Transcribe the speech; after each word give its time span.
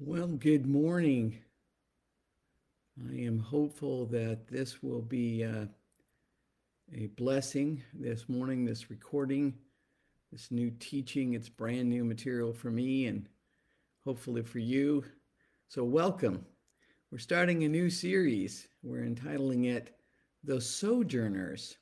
Well, 0.00 0.26
good 0.26 0.66
morning. 0.66 1.38
I 3.08 3.14
am 3.14 3.38
hopeful 3.38 4.06
that 4.06 4.48
this 4.48 4.82
will 4.82 5.00
be 5.00 5.44
uh, 5.44 5.66
a 6.92 7.06
blessing 7.06 7.80
this 7.94 8.28
morning, 8.28 8.64
this 8.64 8.90
recording, 8.90 9.54
this 10.32 10.50
new 10.50 10.72
teaching. 10.80 11.34
It's 11.34 11.48
brand 11.48 11.88
new 11.88 12.04
material 12.04 12.52
for 12.52 12.72
me 12.72 13.06
and 13.06 13.28
hopefully 14.04 14.42
for 14.42 14.58
you. 14.58 15.04
So, 15.68 15.84
welcome. 15.84 16.44
We're 17.12 17.18
starting 17.18 17.62
a 17.62 17.68
new 17.68 17.88
series. 17.88 18.66
We're 18.82 19.04
entitling 19.04 19.66
it 19.66 19.94
The 20.42 20.60
Sojourners. 20.60 21.76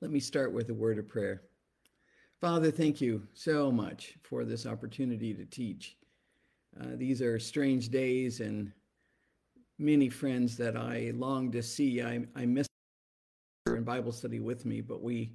Let 0.00 0.10
me 0.10 0.18
start 0.18 0.50
with 0.50 0.70
a 0.70 0.74
word 0.74 0.98
of 0.98 1.08
prayer. 1.08 1.42
Father, 2.40 2.70
thank 2.70 3.02
you 3.02 3.28
so 3.34 3.70
much 3.70 4.14
for 4.22 4.46
this 4.46 4.64
opportunity 4.64 5.34
to 5.34 5.44
teach. 5.44 5.98
Uh, 6.80 6.96
these 6.96 7.22
are 7.22 7.38
strange 7.38 7.88
days, 7.88 8.40
and 8.40 8.72
many 9.78 10.08
friends 10.08 10.56
that 10.56 10.76
I 10.76 11.12
long 11.14 11.52
to 11.52 11.62
see. 11.62 12.02
I, 12.02 12.26
I 12.34 12.46
miss 12.46 12.66
in 13.66 13.84
Bible 13.84 14.12
study 14.12 14.40
with 14.40 14.64
me, 14.66 14.80
but 14.80 15.02
we 15.02 15.32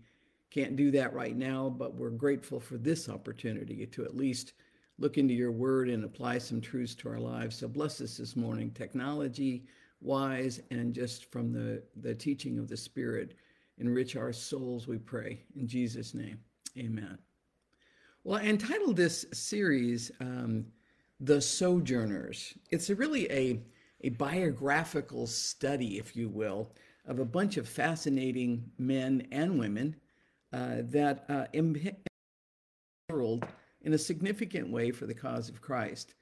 can't 0.51 0.75
do 0.75 0.91
that 0.91 1.13
right 1.13 1.35
now. 1.35 1.69
But 1.69 1.95
we're 1.95 2.09
grateful 2.09 2.59
for 2.59 2.77
this 2.77 3.09
opportunity 3.09 3.85
to 3.85 4.03
at 4.03 4.15
least 4.15 4.53
look 4.97 5.17
into 5.17 5.33
your 5.33 5.51
word 5.51 5.89
and 5.89 6.03
apply 6.03 6.37
some 6.37 6.59
truths 6.59 6.93
to 6.95 7.09
our 7.09 7.19
lives. 7.19 7.55
So 7.55 7.67
bless 7.67 8.01
us 8.01 8.17
this 8.17 8.35
morning, 8.35 8.71
technology 8.71 9.65
wise, 10.01 10.61
and 10.71 10.93
just 10.93 11.31
from 11.31 11.51
the, 11.51 11.81
the 12.01 12.15
teaching 12.15 12.57
of 12.59 12.67
the 12.67 12.77
Spirit. 12.77 13.35
Enrich 13.77 14.15
our 14.15 14.33
souls, 14.33 14.87
we 14.87 14.97
pray. 14.97 15.41
In 15.55 15.67
Jesus' 15.67 16.13
name, 16.13 16.39
amen. 16.77 17.17
Well, 18.23 18.39
I 18.39 18.43
entitled 18.43 18.97
this 18.97 19.25
series, 19.31 20.11
um, 20.19 20.65
the 21.19 21.41
Sojourners. 21.41 22.53
It's 22.71 22.89
a 22.89 22.95
really 22.95 23.29
a, 23.31 23.59
a 24.01 24.09
biographical 24.09 25.27
study, 25.27 25.97
if 25.97 26.15
you 26.15 26.29
will, 26.29 26.71
of 27.05 27.19
a 27.19 27.25
bunch 27.25 27.57
of 27.57 27.67
fascinating 27.67 28.71
men 28.77 29.27
and 29.31 29.59
women 29.59 29.95
uh, 30.53 30.77
that 30.83 31.25
uh, 31.29 31.45
in 31.53 31.95
a 33.93 33.97
significant 33.97 34.69
way 34.69 34.91
for 34.91 35.07
the 35.07 35.13
cause 35.13 35.49
of 35.49 35.61
Christ. 35.61 36.13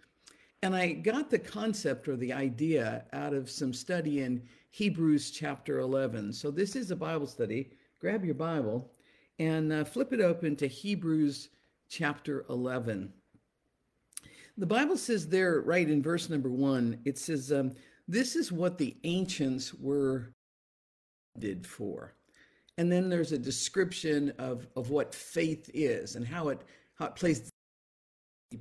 And 0.63 0.75
I 0.75 0.93
got 0.93 1.29
the 1.29 1.39
concept 1.39 2.07
or 2.07 2.15
the 2.15 2.33
idea 2.33 3.05
out 3.13 3.33
of 3.33 3.49
some 3.49 3.73
study 3.73 4.21
in 4.21 4.41
Hebrews 4.71 5.31
chapter 5.31 5.79
11. 5.79 6.33
So 6.33 6.49
this 6.49 6.75
is 6.75 6.89
a 6.89 6.95
Bible 6.95 7.27
study. 7.27 7.71
Grab 7.99 8.25
your 8.25 8.35
Bible 8.35 8.91
and 9.37 9.71
uh, 9.71 9.85
flip 9.85 10.13
it 10.13 10.21
open 10.21 10.55
to 10.55 10.67
Hebrews 10.67 11.49
chapter 11.89 12.45
11 12.49 13.13
the 14.57 14.65
Bible 14.65 14.97
says 14.97 15.27
there, 15.27 15.61
right 15.61 15.87
in 15.87 16.01
verse 16.01 16.29
number 16.29 16.49
one, 16.49 16.99
it 17.05 17.17
says, 17.17 17.51
um, 17.51 17.73
This 18.07 18.35
is 18.35 18.51
what 18.51 18.77
the 18.77 18.97
ancients 19.03 19.73
were 19.73 20.33
did 21.37 21.65
for. 21.65 22.15
And 22.77 22.91
then 22.91 23.09
there's 23.09 23.31
a 23.31 23.37
description 23.37 24.33
of, 24.37 24.67
of 24.75 24.89
what 24.89 25.13
faith 25.13 25.69
is 25.73 26.15
and 26.15 26.25
how 26.25 26.49
it, 26.49 26.61
how 26.95 27.05
it 27.05 27.15
plays 27.15 27.49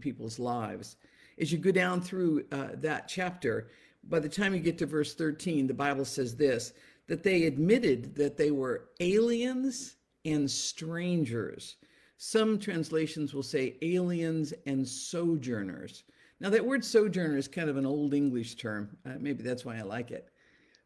people's 0.00 0.38
lives. 0.38 0.96
As 1.38 1.52
you 1.52 1.58
go 1.58 1.70
down 1.70 2.00
through 2.00 2.44
uh, 2.52 2.68
that 2.74 3.08
chapter, 3.08 3.68
by 4.04 4.20
the 4.20 4.28
time 4.28 4.54
you 4.54 4.60
get 4.60 4.78
to 4.78 4.86
verse 4.86 5.14
13, 5.14 5.66
the 5.66 5.74
Bible 5.74 6.04
says 6.04 6.36
this 6.36 6.72
that 7.08 7.22
they 7.22 7.44
admitted 7.44 8.16
that 8.16 8.36
they 8.36 8.50
were 8.50 8.88
aliens 8.98 9.94
and 10.24 10.50
strangers 10.50 11.76
some 12.18 12.58
translations 12.58 13.34
will 13.34 13.42
say 13.42 13.76
aliens 13.82 14.54
and 14.66 14.86
sojourners. 14.86 16.04
Now, 16.40 16.50
that 16.50 16.64
word 16.64 16.84
sojourner 16.84 17.36
is 17.36 17.48
kind 17.48 17.70
of 17.70 17.76
an 17.76 17.86
old 17.86 18.14
English 18.14 18.56
term. 18.56 18.96
Uh, 19.06 19.14
maybe 19.18 19.42
that's 19.42 19.64
why 19.64 19.78
I 19.78 19.82
like 19.82 20.10
it. 20.10 20.30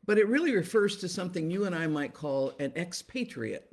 But 0.06 0.19
it 0.19 0.28
really 0.28 0.54
refers 0.54 0.96
to 0.98 1.08
something 1.08 1.50
you 1.50 1.64
and 1.64 1.74
I 1.74 1.86
might 1.86 2.14
call 2.14 2.52
an 2.58 2.72
expatriate. 2.76 3.70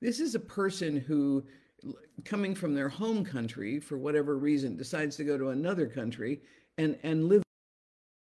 This 0.00 0.20
is 0.20 0.34
a 0.34 0.40
person 0.40 0.96
who, 0.96 1.44
coming 2.24 2.54
from 2.54 2.74
their 2.74 2.88
home 2.88 3.24
country 3.24 3.78
for 3.80 3.98
whatever 3.98 4.38
reason, 4.38 4.76
decides 4.76 5.16
to 5.16 5.24
go 5.24 5.38
to 5.38 5.50
another 5.50 5.86
country 5.86 6.40
and, 6.78 6.98
and 7.02 7.28
live 7.28 7.42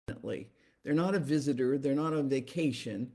permanently. 0.06 0.49
They're 0.84 0.94
not 0.94 1.15
a 1.15 1.21
visitor, 1.21 1.78
they're 1.78 1.94
not 1.94 2.15
on 2.15 2.28
vacation. 2.28 3.12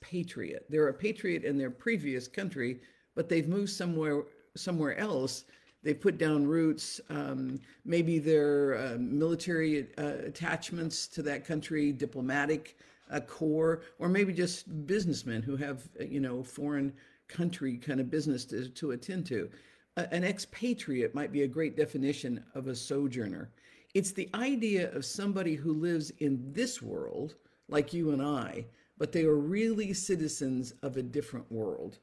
Patriot. 0.00 0.66
They're 0.68 0.88
a 0.88 0.94
patriot 0.94 1.44
in 1.44 1.58
their 1.58 1.70
previous 1.70 2.26
country, 2.26 2.80
but 3.14 3.28
they've 3.28 3.48
moved 3.48 3.70
somewhere 3.70 4.24
somewhere 4.56 4.96
else, 4.98 5.44
they 5.82 5.94
put 5.94 6.18
down 6.18 6.46
roots. 6.46 7.00
Um, 7.08 7.58
maybe 7.84 8.18
their 8.18 8.76
uh, 8.76 8.96
military 8.98 9.88
uh, 9.96 10.26
attachments 10.26 11.06
to 11.08 11.22
that 11.22 11.44
country, 11.46 11.92
diplomatic 11.92 12.76
uh, 13.10 13.20
corps, 13.20 13.82
or 13.98 14.08
maybe 14.08 14.32
just 14.32 14.86
businessmen 14.86 15.42
who 15.42 15.56
have, 15.56 15.88
uh, 16.00 16.04
you 16.04 16.20
know, 16.20 16.42
foreign 16.42 16.92
country 17.28 17.76
kind 17.76 18.00
of 18.00 18.10
business 18.10 18.44
to, 18.44 18.68
to 18.68 18.90
attend 18.90 19.26
to. 19.26 19.48
an 19.96 20.24
expatriate 20.24 21.14
might 21.14 21.32
be 21.32 21.42
a 21.42 21.48
great 21.48 21.76
definition 21.76 22.42
of 22.54 22.66
a 22.66 22.74
sojourner. 22.74 23.50
It's 23.94 24.12
the 24.12 24.28
idea 24.34 24.92
of 24.92 25.04
somebody 25.04 25.54
who 25.54 25.72
lives 25.72 26.10
in 26.18 26.52
this 26.52 26.80
world, 26.80 27.36
like 27.68 27.92
you 27.92 28.12
and 28.12 28.22
I, 28.22 28.66
but 28.98 29.12
they 29.12 29.24
are 29.24 29.36
really 29.36 29.92
citizens 29.92 30.74
of 30.82 30.96
a 30.96 31.02
different 31.02 31.50
world. 31.50 31.98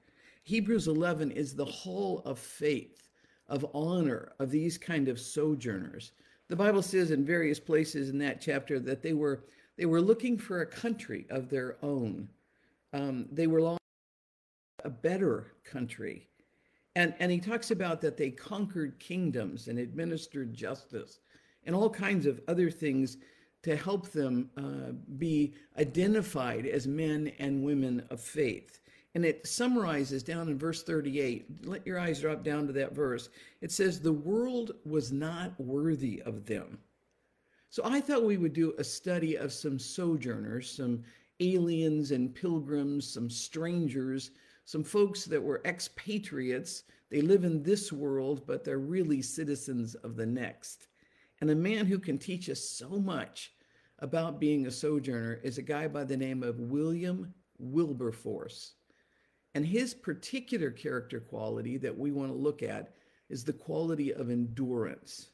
Hebrews 0.48 0.88
11 0.88 1.32
is 1.32 1.54
the 1.54 1.66
hall 1.66 2.22
of 2.24 2.40
faith, 2.40 3.10
of 3.50 3.66
honor, 3.74 4.32
of 4.40 4.50
these 4.50 4.78
kind 4.78 5.10
of 5.10 5.20
sojourners. 5.20 6.14
The 6.48 6.56
Bible 6.56 6.82
says 6.82 7.12
in 7.12 7.26
various 7.26 7.60
places 7.60 8.08
in 8.08 8.18
that 8.20 8.40
chapter 8.40 8.80
that 8.80 9.02
they 9.02 9.12
were 9.12 9.44
they 9.76 9.86
were 9.86 10.00
looking 10.00 10.38
for 10.38 10.62
a 10.62 10.66
country 10.66 11.26
of 11.30 11.50
their 11.50 11.76
own. 11.84 12.30
Um, 12.94 13.26
they 13.30 13.48
were 13.48 13.62
longing 13.62 13.78
a 14.86 14.90
better 14.90 15.52
country. 15.66 16.30
And, 16.96 17.14
and 17.20 17.30
he 17.30 17.40
talks 17.40 17.72
about 17.72 18.00
that 18.00 18.16
they 18.16 18.30
conquered 18.30 19.00
kingdoms 19.00 19.68
and 19.68 19.78
administered 19.78 20.54
justice 20.54 21.20
and 21.66 21.76
all 21.76 21.90
kinds 21.90 22.26
of 22.26 22.40
other 22.48 22.72
things 22.72 23.18
to 23.64 23.76
help 23.76 24.14
them 24.14 24.50
uh, 24.56 24.94
be 25.18 25.56
identified 25.78 26.66
as 26.66 26.88
men 26.88 27.34
and 27.38 27.62
women 27.62 28.02
of 28.10 28.22
faith. 28.22 28.80
And 29.16 29.26
it 29.26 29.48
summarizes 29.48 30.22
down 30.22 30.48
in 30.50 30.60
verse 30.60 30.84
38. 30.84 31.66
Let 31.66 31.88
your 31.88 32.00
eyes 32.00 32.22
drop 32.22 32.44
down 32.44 32.68
to 32.68 32.74
that 32.74 32.94
verse. 32.94 33.30
It 33.62 33.72
says, 33.72 34.00
The 34.00 34.12
world 34.12 34.74
was 34.86 35.12
not 35.12 35.60
worthy 35.60 36.22
of 36.24 36.46
them. 36.46 36.80
So 37.70 37.84
I 37.86 38.00
thought 38.00 38.24
we 38.24 38.38
would 38.38 38.54
do 38.54 38.74
a 38.78 38.84
study 38.84 39.36
of 39.36 39.52
some 39.52 39.80
sojourners, 39.80 40.70
some 40.70 41.04
aliens 41.40 42.12
and 42.12 42.34
pilgrims, 42.34 43.08
some 43.08 43.30
strangers, 43.30 44.32
some 44.66 44.84
folks 44.84 45.26
that 45.26 45.42
were 45.42 45.62
expatriates. 45.66 46.84
They 47.10 47.22
live 47.22 47.44
in 47.44 47.64
this 47.64 47.92
world, 47.92 48.44
but 48.46 48.64
they're 48.64 48.80
really 48.80 49.22
citizens 49.22 49.96
of 49.96 50.16
the 50.16 50.26
next. 50.26 50.88
And 51.42 51.50
a 51.50 51.56
man 51.56 51.86
who 51.86 52.00
can 52.00 52.18
teach 52.18 52.50
us 52.50 52.62
so 52.62 52.90
much 52.90 53.54
about 54.00 54.40
being 54.40 54.66
a 54.66 54.72
sojourner 54.72 55.40
is 55.44 55.58
a 55.58 55.64
guy 55.64 55.88
by 55.88 56.04
the 56.04 56.18
name 56.18 56.44
of 56.44 56.60
William 56.60 57.34
Wilberforce. 57.60 58.74
And 59.58 59.66
his 59.66 59.96
particular 59.96 60.70
character 60.70 61.20
quality 61.20 61.78
that 61.78 61.98
we 61.98 62.12
want 62.12 62.30
to 62.30 62.38
look 62.38 62.62
at 62.62 62.94
is 63.28 63.44
the 63.44 63.54
quality 63.54 64.14
of 64.14 64.30
endurance. 64.30 65.30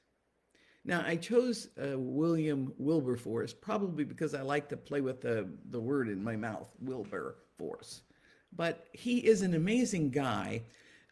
Now, 0.86 1.04
I 1.06 1.18
chose 1.18 1.68
uh, 1.78 2.00
William 2.00 2.74
Wilberforce 2.78 3.54
probably 3.54 4.06
because 4.06 4.34
I 4.34 4.42
like 4.42 4.70
to 4.70 4.78
play 4.78 5.02
with 5.02 5.20
the, 5.20 5.50
the 5.72 5.80
word 5.82 6.08
in 6.08 6.24
my 6.24 6.38
mouth, 6.38 6.70
Wilberforce. 6.80 8.04
But 8.56 8.88
he 8.94 9.18
is 9.18 9.42
an 9.42 9.56
amazing 9.56 10.12
guy 10.12 10.64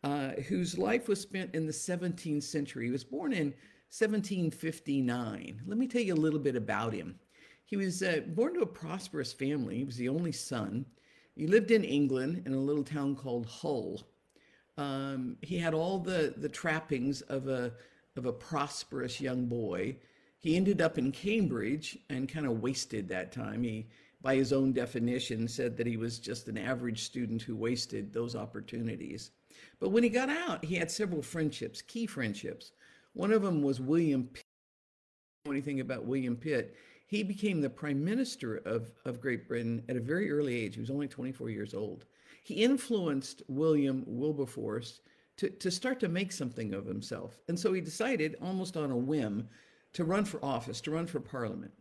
uh, 0.05 0.29
whose 0.47 0.77
life 0.77 1.09
was 1.09 1.19
spent 1.19 1.53
in 1.53 1.65
the 1.65 1.73
17th 1.73 2.43
century. 2.43 2.85
He 2.85 2.91
was 2.91 3.03
born 3.03 3.33
in 3.33 3.47
1759. 3.89 5.63
Let 5.67 5.77
me 5.77 5.85
tell 5.85 6.01
you 6.01 6.13
a 6.13 6.15
little 6.15 6.39
bit 6.39 6.55
about 6.55 6.93
him. 6.93 7.19
He 7.65 7.75
was 7.75 8.03
uh, 8.03 8.21
born 8.27 8.53
to 8.53 8.61
a 8.61 8.65
prosperous 8.65 9.33
family. 9.33 9.79
He 9.79 9.83
was 9.83 9.97
the 9.97 10.07
only 10.07 10.31
son. 10.31 10.85
He 11.35 11.47
lived 11.47 11.71
in 11.71 11.83
England 11.83 12.43
in 12.45 12.53
a 12.53 12.59
little 12.59 12.83
town 12.83 13.15
called 13.15 13.45
Hull. 13.45 14.01
Um, 14.77 15.37
he 15.41 15.57
had 15.57 15.73
all 15.73 15.99
the, 15.99 16.33
the 16.37 16.49
trappings 16.49 17.21
of 17.21 17.47
a, 17.47 17.73
of 18.15 18.25
a 18.25 18.33
prosperous 18.33 19.21
young 19.21 19.45
boy. 19.45 19.97
He 20.39 20.55
ended 20.55 20.81
up 20.81 20.97
in 20.97 21.11
Cambridge 21.11 21.97
and 22.09 22.27
kind 22.27 22.45
of 22.45 22.61
wasted 22.61 23.07
that 23.09 23.31
time. 23.31 23.63
He, 23.63 23.87
by 24.21 24.35
his 24.35 24.53
own 24.53 24.73
definition, 24.73 25.47
said 25.47 25.77
that 25.77 25.87
he 25.87 25.97
was 25.97 26.19
just 26.19 26.47
an 26.47 26.57
average 26.57 27.03
student 27.03 27.41
who 27.41 27.55
wasted 27.55 28.13
those 28.13 28.35
opportunities. 28.35 29.31
But 29.79 29.89
when 29.89 30.03
he 30.03 30.09
got 30.09 30.29
out, 30.29 30.63
he 30.65 30.75
had 30.75 30.91
several 30.91 31.21
friendships, 31.21 31.81
key 31.81 32.05
friendships. 32.05 32.71
One 33.13 33.31
of 33.31 33.41
them 33.41 33.61
was 33.61 33.79
William 33.79 34.29
Pitt. 34.31 34.45
Anything 35.47 35.79
about 35.79 36.05
William 36.05 36.35
Pitt? 36.35 36.75
He 37.11 37.23
became 37.23 37.59
the 37.59 37.69
prime 37.69 38.01
minister 38.05 38.61
of, 38.63 38.89
of 39.03 39.19
Great 39.19 39.45
Britain 39.45 39.83
at 39.89 39.97
a 39.97 39.99
very 39.99 40.31
early 40.31 40.55
age. 40.55 40.75
He 40.75 40.79
was 40.79 40.89
only 40.89 41.09
24 41.09 41.49
years 41.49 41.73
old. 41.73 42.05
He 42.41 42.63
influenced 42.63 43.43
William 43.49 44.05
Wilberforce 44.07 45.01
to, 45.35 45.49
to 45.49 45.69
start 45.69 45.99
to 45.99 46.07
make 46.07 46.31
something 46.31 46.73
of 46.73 46.85
himself. 46.85 47.37
And 47.49 47.59
so 47.59 47.73
he 47.73 47.81
decided, 47.81 48.37
almost 48.41 48.77
on 48.77 48.91
a 48.91 48.95
whim, 48.95 49.49
to 49.91 50.05
run 50.05 50.23
for 50.23 50.43
office, 50.43 50.79
to 50.81 50.91
run 50.91 51.05
for 51.05 51.19
parliament. 51.19 51.73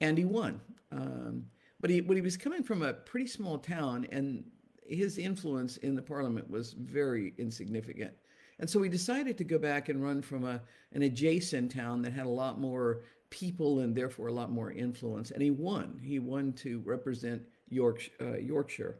And 0.00 0.18
he 0.18 0.24
won. 0.24 0.60
Um, 0.90 1.44
but 1.80 1.88
he, 1.88 2.00
but 2.00 2.16
he 2.16 2.20
was 2.20 2.36
coming 2.36 2.64
from 2.64 2.82
a 2.82 2.92
pretty 2.92 3.28
small 3.28 3.56
town, 3.56 4.08
and 4.10 4.42
his 4.84 5.16
influence 5.16 5.76
in 5.76 5.94
the 5.94 6.02
parliament 6.02 6.50
was 6.50 6.72
very 6.72 7.34
insignificant. 7.38 8.14
And 8.58 8.68
so 8.68 8.82
he 8.82 8.88
decided 8.88 9.38
to 9.38 9.44
go 9.44 9.58
back 9.58 9.88
and 9.88 10.02
run 10.02 10.22
from 10.22 10.44
a, 10.44 10.60
an 10.92 11.02
adjacent 11.02 11.70
town 11.70 12.02
that 12.02 12.12
had 12.12 12.26
a 12.26 12.28
lot 12.28 12.58
more 12.58 13.02
people 13.30 13.80
and 13.80 13.94
therefore 13.94 14.26
a 14.26 14.32
lot 14.32 14.50
more 14.50 14.72
influence. 14.72 15.30
And 15.30 15.42
he 15.42 15.50
won. 15.50 15.98
He 16.02 16.18
won 16.18 16.52
to 16.54 16.80
represent 16.84 17.42
York, 17.68 18.08
uh, 18.20 18.36
Yorkshire. 18.36 18.98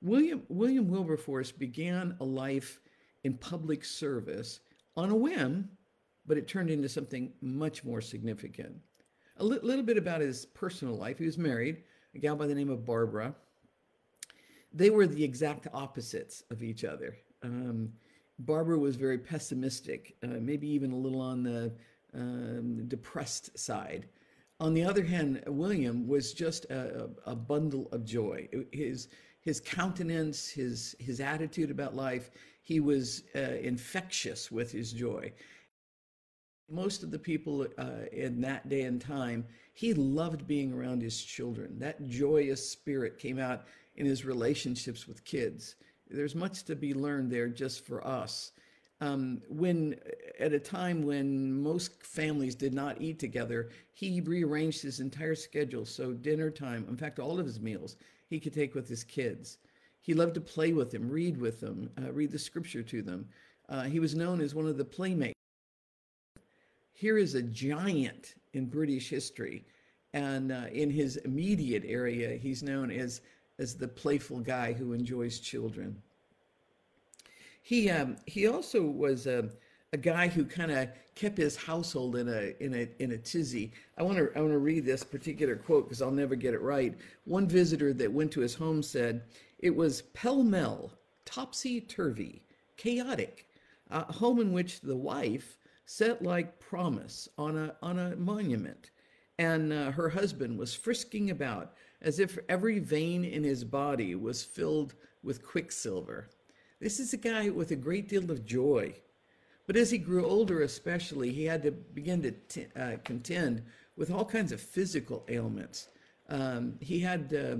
William, 0.00 0.42
William 0.48 0.88
Wilberforce 0.88 1.50
began 1.50 2.16
a 2.20 2.24
life 2.24 2.80
in 3.24 3.34
public 3.34 3.84
service 3.84 4.60
on 4.96 5.10
a 5.10 5.16
whim, 5.16 5.68
but 6.26 6.38
it 6.38 6.46
turned 6.46 6.70
into 6.70 6.88
something 6.88 7.32
much 7.40 7.84
more 7.84 8.00
significant. 8.00 8.76
A 9.38 9.44
li- 9.44 9.58
little 9.62 9.84
bit 9.84 9.96
about 9.96 10.20
his 10.20 10.46
personal 10.46 10.94
life. 10.94 11.18
He 11.18 11.24
was 11.24 11.38
married, 11.38 11.82
a 12.14 12.18
gal 12.18 12.36
by 12.36 12.46
the 12.46 12.54
name 12.54 12.70
of 12.70 12.84
Barbara. 12.84 13.34
They 14.72 14.90
were 14.90 15.06
the 15.06 15.24
exact 15.24 15.66
opposites 15.72 16.44
of 16.50 16.62
each 16.62 16.84
other. 16.84 17.16
Um, 17.42 17.92
Barbara 18.40 18.78
was 18.78 18.96
very 18.96 19.18
pessimistic, 19.18 20.16
uh, 20.22 20.38
maybe 20.40 20.68
even 20.68 20.92
a 20.92 20.96
little 20.96 21.20
on 21.20 21.42
the 21.42 21.72
um, 22.14 22.86
depressed 22.88 23.58
side. 23.58 24.08
On 24.60 24.74
the 24.74 24.84
other 24.84 25.04
hand, 25.04 25.42
William 25.46 26.08
was 26.08 26.32
just 26.32 26.64
a, 26.66 27.10
a 27.26 27.36
bundle 27.36 27.88
of 27.92 28.04
joy. 28.04 28.48
His 28.72 29.08
his 29.40 29.60
countenance, 29.60 30.48
his 30.48 30.96
his 30.98 31.20
attitude 31.20 31.70
about 31.70 31.94
life, 31.94 32.30
he 32.62 32.80
was 32.80 33.22
uh, 33.36 33.38
infectious 33.62 34.50
with 34.50 34.72
his 34.72 34.92
joy. 34.92 35.32
Most 36.70 37.02
of 37.02 37.10
the 37.10 37.18
people 37.18 37.66
uh, 37.78 38.06
in 38.12 38.40
that 38.42 38.68
day 38.68 38.82
and 38.82 39.00
time, 39.00 39.46
he 39.72 39.94
loved 39.94 40.46
being 40.46 40.72
around 40.72 41.00
his 41.00 41.22
children. 41.22 41.78
That 41.78 42.08
joyous 42.08 42.68
spirit 42.68 43.18
came 43.18 43.38
out 43.38 43.64
in 43.96 44.04
his 44.04 44.24
relationships 44.24 45.06
with 45.06 45.24
kids. 45.24 45.76
There's 46.10 46.34
much 46.34 46.64
to 46.64 46.76
be 46.76 46.92
learned 46.92 47.30
there 47.30 47.48
just 47.48 47.86
for 47.86 48.06
us. 48.06 48.52
Um, 49.00 49.40
when 49.48 49.94
at 50.40 50.52
a 50.52 50.58
time 50.58 51.02
when 51.02 51.62
most 51.62 52.02
families 52.02 52.54
did 52.54 52.74
not 52.74 53.00
eat 53.00 53.18
together, 53.18 53.70
he 53.92 54.20
rearranged 54.20 54.82
his 54.82 55.00
entire 55.00 55.36
schedule 55.36 55.84
so 55.84 56.12
dinner 56.12 56.50
time, 56.50 56.84
in 56.88 56.96
fact, 56.96 57.18
all 57.18 57.38
of 57.38 57.46
his 57.46 57.60
meals, 57.60 57.96
he 58.28 58.40
could 58.40 58.52
take 58.52 58.74
with 58.74 58.88
his 58.88 59.04
kids. 59.04 59.58
He 60.00 60.14
loved 60.14 60.34
to 60.34 60.40
play 60.40 60.72
with 60.72 60.90
them, 60.90 61.08
read 61.08 61.40
with 61.40 61.60
them, 61.60 61.90
uh, 62.00 62.12
read 62.12 62.32
the 62.32 62.38
scripture 62.38 62.82
to 62.82 63.02
them. 63.02 63.28
Uh, 63.68 63.82
he 63.84 64.00
was 64.00 64.14
known 64.14 64.40
as 64.40 64.54
one 64.54 64.66
of 64.66 64.78
the 64.78 64.84
playmates. 64.84 65.34
Here 66.92 67.18
is 67.18 67.34
a 67.34 67.42
giant 67.42 68.34
in 68.54 68.66
British 68.66 69.08
history, 69.10 69.64
and 70.12 70.50
uh, 70.50 70.64
in 70.72 70.90
his 70.90 71.18
immediate 71.18 71.84
area, 71.86 72.36
he's 72.36 72.62
known 72.62 72.90
as 72.90 73.20
as 73.58 73.74
the 73.74 73.88
playful 73.88 74.38
guy 74.40 74.72
who 74.72 74.92
enjoys 74.92 75.40
children. 75.40 76.00
He 77.68 77.90
um, 77.90 78.16
he 78.24 78.46
also 78.46 78.82
was 78.82 79.26
a, 79.26 79.50
a 79.92 79.98
guy 79.98 80.28
who 80.28 80.46
kind 80.46 80.70
of 80.70 80.88
kept 81.14 81.36
his 81.36 81.54
household 81.54 82.16
in 82.16 82.26
a 82.26 82.54
in 82.64 82.72
a 82.72 82.88
in 82.98 83.12
a 83.12 83.18
tizzy. 83.18 83.72
I 83.98 84.04
want 84.04 84.16
to 84.16 84.30
I 84.34 84.40
want 84.40 84.52
to 84.54 84.58
read 84.58 84.86
this 84.86 85.04
particular 85.04 85.54
quote 85.54 85.84
because 85.84 86.00
I'll 86.00 86.10
never 86.10 86.34
get 86.34 86.54
it 86.54 86.62
right. 86.62 86.96
One 87.26 87.46
visitor 87.46 87.92
that 87.92 88.10
went 88.10 88.32
to 88.32 88.40
his 88.40 88.54
home 88.54 88.82
said 88.82 89.24
it 89.58 89.76
was 89.76 90.00
pell 90.14 90.42
mell, 90.42 90.92
topsy 91.26 91.82
turvy, 91.82 92.40
chaotic, 92.78 93.46
a 93.90 94.10
home 94.14 94.40
in 94.40 94.54
which 94.54 94.80
the 94.80 94.96
wife 94.96 95.58
sat 95.84 96.22
like 96.22 96.58
promise 96.58 97.28
on 97.36 97.54
a 97.58 97.76
on 97.82 97.98
a 97.98 98.16
monument, 98.16 98.92
and 99.38 99.74
uh, 99.74 99.90
her 99.90 100.08
husband 100.08 100.58
was 100.58 100.74
frisking 100.74 101.28
about 101.32 101.74
as 102.00 102.18
if 102.18 102.38
every 102.48 102.78
vein 102.78 103.26
in 103.26 103.44
his 103.44 103.62
body 103.62 104.14
was 104.14 104.42
filled 104.42 104.94
with 105.22 105.44
quicksilver. 105.44 106.30
This 106.80 107.00
is 107.00 107.12
a 107.12 107.16
guy 107.16 107.48
with 107.48 107.70
a 107.72 107.76
great 107.76 108.08
deal 108.08 108.30
of 108.30 108.46
joy. 108.46 108.94
But 109.66 109.76
as 109.76 109.90
he 109.90 109.98
grew 109.98 110.24
older, 110.24 110.62
especially, 110.62 111.32
he 111.32 111.44
had 111.44 111.62
to 111.64 111.72
begin 111.72 112.22
to 112.22 112.30
t- 112.30 112.66
uh, 112.74 112.96
contend 113.04 113.62
with 113.96 114.10
all 114.10 114.24
kinds 114.24 114.52
of 114.52 114.60
physical 114.60 115.24
ailments. 115.28 115.88
Um, 116.28 116.78
he 116.80 117.00
had 117.00 117.34
uh, 117.34 117.56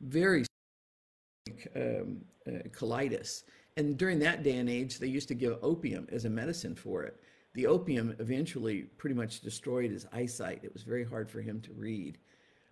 very 0.00 0.44
um, 1.76 2.24
uh, 2.46 2.68
colitis. 2.70 3.44
And 3.76 3.96
during 3.96 4.18
that 4.20 4.42
day 4.42 4.56
and 4.56 4.68
age, 4.68 4.98
they 4.98 5.06
used 5.06 5.28
to 5.28 5.34
give 5.34 5.58
opium 5.62 6.08
as 6.10 6.24
a 6.24 6.30
medicine 6.30 6.74
for 6.74 7.04
it. 7.04 7.20
The 7.54 7.66
opium 7.66 8.16
eventually 8.18 8.82
pretty 8.96 9.14
much 9.14 9.40
destroyed 9.40 9.90
his 9.90 10.06
eyesight. 10.12 10.60
It 10.64 10.72
was 10.72 10.82
very 10.82 11.04
hard 11.04 11.30
for 11.30 11.42
him 11.42 11.60
to 11.60 11.72
read. 11.74 12.18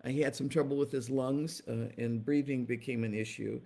Uh, 0.03 0.09
he 0.09 0.21
had 0.21 0.35
some 0.35 0.49
trouble 0.49 0.77
with 0.77 0.91
his 0.91 1.09
lungs, 1.09 1.61
uh, 1.67 1.89
and 1.97 2.25
breathing 2.25 2.65
became 2.65 3.03
an 3.03 3.13
issue. 3.13 3.61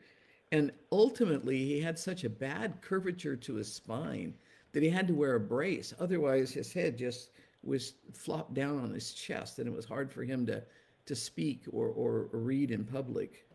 And 0.51 0.71
ultimately, 0.92 1.57
he 1.57 1.81
had 1.81 1.97
such 1.97 2.24
a 2.24 2.30
bad 2.30 2.81
curvature 2.81 3.36
to 3.36 3.56
his 3.56 3.71
spine 3.71 4.33
that 4.71 4.83
he 4.83 4.89
had 4.89 5.07
to 5.07 5.13
wear 5.13 5.36
a 5.36 5.39
brace. 5.39 5.94
Otherwise, 6.00 6.51
his 6.51 6.71
head 6.71 6.97
just 6.97 7.30
was 7.63 7.94
flopped 8.13 8.53
down 8.53 8.80
on 8.80 8.94
his 8.94 9.13
chest, 9.13 9.59
and 9.59 9.68
it 9.68 9.74
was 9.74 9.86
hard 9.86 10.12
for 10.12 10.24
him 10.24 10.45
to, 10.45 10.62
to 11.06 11.15
speak 11.15 11.63
or, 11.71 11.88
or, 11.88 12.27
read 12.31 12.71
in 12.71 12.83
public. 12.83 13.47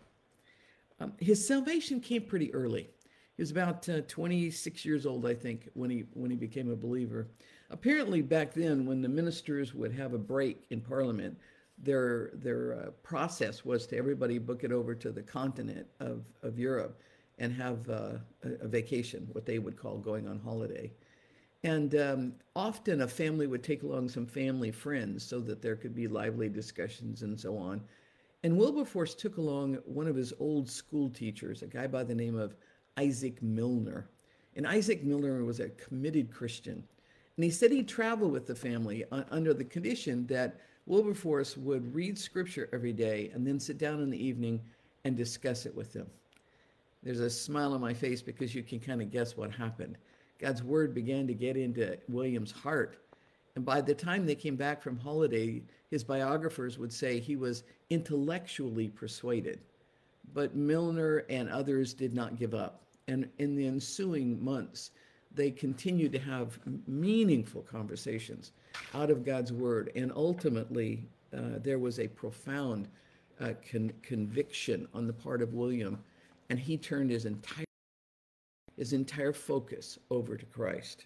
Um, 0.98 1.12
his 1.18 1.46
salvation 1.46 2.00
came 2.00 2.22
pretty 2.22 2.52
early. 2.52 2.88
He 3.36 3.42
was 3.42 3.50
about 3.50 3.88
uh, 3.88 4.00
26 4.08 4.84
years 4.84 5.06
old, 5.06 5.24
I 5.24 5.34
think, 5.34 5.68
when 5.74 5.90
he 5.90 6.04
when 6.12 6.30
he 6.30 6.36
became 6.36 6.70
a 6.70 6.76
believer. 6.76 7.28
Apparently, 7.70 8.20
back 8.20 8.52
then, 8.52 8.84
when 8.84 9.00
the 9.00 9.08
ministers 9.08 9.74
would 9.74 9.92
have 9.92 10.12
a 10.12 10.18
break 10.18 10.64
in 10.70 10.80
Parliament, 10.80 11.38
their 11.82 12.30
their 12.34 12.74
uh, 12.74 12.90
process 13.02 13.64
was 13.64 13.86
to 13.86 13.96
everybody 13.96 14.38
book 14.38 14.64
it 14.64 14.72
over 14.72 14.94
to 14.94 15.10
the 15.10 15.22
continent 15.22 15.86
of, 16.00 16.24
of 16.42 16.58
Europe 16.58 17.00
and 17.38 17.52
have 17.52 17.88
uh, 17.88 18.12
a, 18.44 18.64
a, 18.64 18.68
vacation, 18.68 19.26
what 19.32 19.46
they 19.46 19.58
would 19.58 19.76
call 19.76 19.96
going 19.96 20.28
on 20.28 20.38
holiday. 20.38 20.92
And 21.64 21.94
um, 21.96 22.32
often 22.54 23.02
a 23.02 23.08
family 23.08 23.46
would 23.46 23.62
take 23.62 23.82
along 23.82 24.08
some 24.08 24.26
family 24.26 24.70
friends 24.70 25.24
so 25.24 25.40
that 25.40 25.62
there 25.62 25.76
could 25.76 25.94
be 25.94 26.06
lively 26.06 26.48
discussions 26.48 27.22
and 27.22 27.38
so 27.38 27.56
on. 27.56 27.82
And 28.42 28.56
Wilberforce 28.56 29.14
took 29.14 29.36
along 29.36 29.74
one 29.84 30.06
of 30.06 30.16
his 30.16 30.32
old 30.38 30.68
school 30.68 31.10
teachers, 31.10 31.62
a 31.62 31.66
guy 31.66 31.86
by 31.86 32.04
the 32.04 32.14
name 32.14 32.36
of 32.38 32.56
Isaac 32.96 33.42
Milner. 33.42 34.08
And 34.56 34.66
Isaac 34.66 35.02
Milner 35.04 35.44
was 35.44 35.60
a 35.60 35.68
committed 35.70 36.32
Christian. 36.32 36.82
And 37.36 37.44
he 37.44 37.50
said 37.50 37.70
he'd 37.70 37.88
travel 37.88 38.28
with 38.28 38.46
the 38.46 38.54
family 38.54 39.04
under 39.10 39.54
the 39.54 39.64
condition 39.64 40.26
that 40.26 40.60
Wilberforce 40.90 41.56
would 41.56 41.94
read 41.94 42.18
scripture 42.18 42.68
every 42.72 42.92
day 42.92 43.30
and 43.32 43.46
then 43.46 43.60
sit 43.60 43.78
down 43.78 44.02
in 44.02 44.10
the 44.10 44.26
evening 44.26 44.60
and 45.04 45.16
discuss 45.16 45.64
it 45.64 45.72
with 45.72 45.92
them. 45.92 46.08
There's 47.04 47.20
a 47.20 47.30
smile 47.30 47.74
on 47.74 47.80
my 47.80 47.94
face 47.94 48.20
because 48.20 48.56
you 48.56 48.64
can 48.64 48.80
kind 48.80 49.00
of 49.00 49.12
guess 49.12 49.36
what 49.36 49.52
happened. 49.52 49.96
God's 50.40 50.64
word 50.64 50.92
began 50.92 51.28
to 51.28 51.32
get 51.32 51.56
into 51.56 51.96
William's 52.08 52.50
heart. 52.50 52.96
And 53.54 53.64
by 53.64 53.80
the 53.80 53.94
time 53.94 54.26
they 54.26 54.34
came 54.34 54.56
back 54.56 54.82
from 54.82 54.98
holiday, 54.98 55.62
his 55.92 56.02
biographers 56.02 56.76
would 56.76 56.92
say 56.92 57.20
he 57.20 57.36
was 57.36 57.62
intellectually 57.90 58.88
persuaded. 58.88 59.60
But 60.34 60.56
Milner 60.56 61.18
and 61.30 61.48
others 61.50 61.94
did 61.94 62.14
not 62.14 62.36
give 62.36 62.52
up. 62.52 62.82
And 63.06 63.28
in 63.38 63.54
the 63.54 63.68
ensuing 63.68 64.42
months, 64.42 64.90
they 65.32 65.52
continued 65.52 66.10
to 66.14 66.18
have 66.18 66.58
meaningful 66.88 67.62
conversations 67.62 68.50
out 68.94 69.10
of 69.10 69.24
God's 69.24 69.52
word. 69.52 69.90
And 69.94 70.12
ultimately, 70.14 71.04
uh, 71.36 71.58
there 71.62 71.78
was 71.78 71.98
a 71.98 72.08
profound 72.08 72.88
uh, 73.40 73.52
con- 73.70 73.92
conviction 74.02 74.86
on 74.94 75.06
the 75.06 75.12
part 75.12 75.42
of 75.42 75.54
William, 75.54 75.98
and 76.48 76.58
he 76.58 76.76
turned 76.76 77.10
his 77.10 77.24
entire 77.24 77.64
his 78.76 78.92
entire 78.94 79.32
focus 79.32 79.98
over 80.10 80.36
to 80.36 80.46
Christ. 80.46 81.04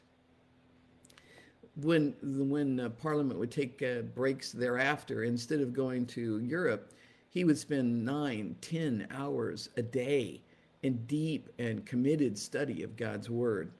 When 1.82 2.14
when 2.22 2.78
uh, 2.78 2.88
Parliament 2.90 3.38
would 3.38 3.50
take 3.50 3.82
uh, 3.82 4.02
breaks 4.02 4.52
thereafter, 4.52 5.24
instead 5.24 5.60
of 5.60 5.72
going 5.72 6.06
to 6.06 6.38
Europe, 6.40 6.92
he 7.30 7.44
would 7.44 7.58
spend 7.58 8.04
nine, 8.04 8.56
ten 8.60 9.08
hours 9.10 9.70
a 9.76 9.82
day 9.82 10.40
in 10.82 11.04
deep 11.06 11.48
and 11.58 11.84
committed 11.84 12.38
study 12.38 12.82
of 12.82 12.96
God's 12.96 13.28
Word. 13.28 13.72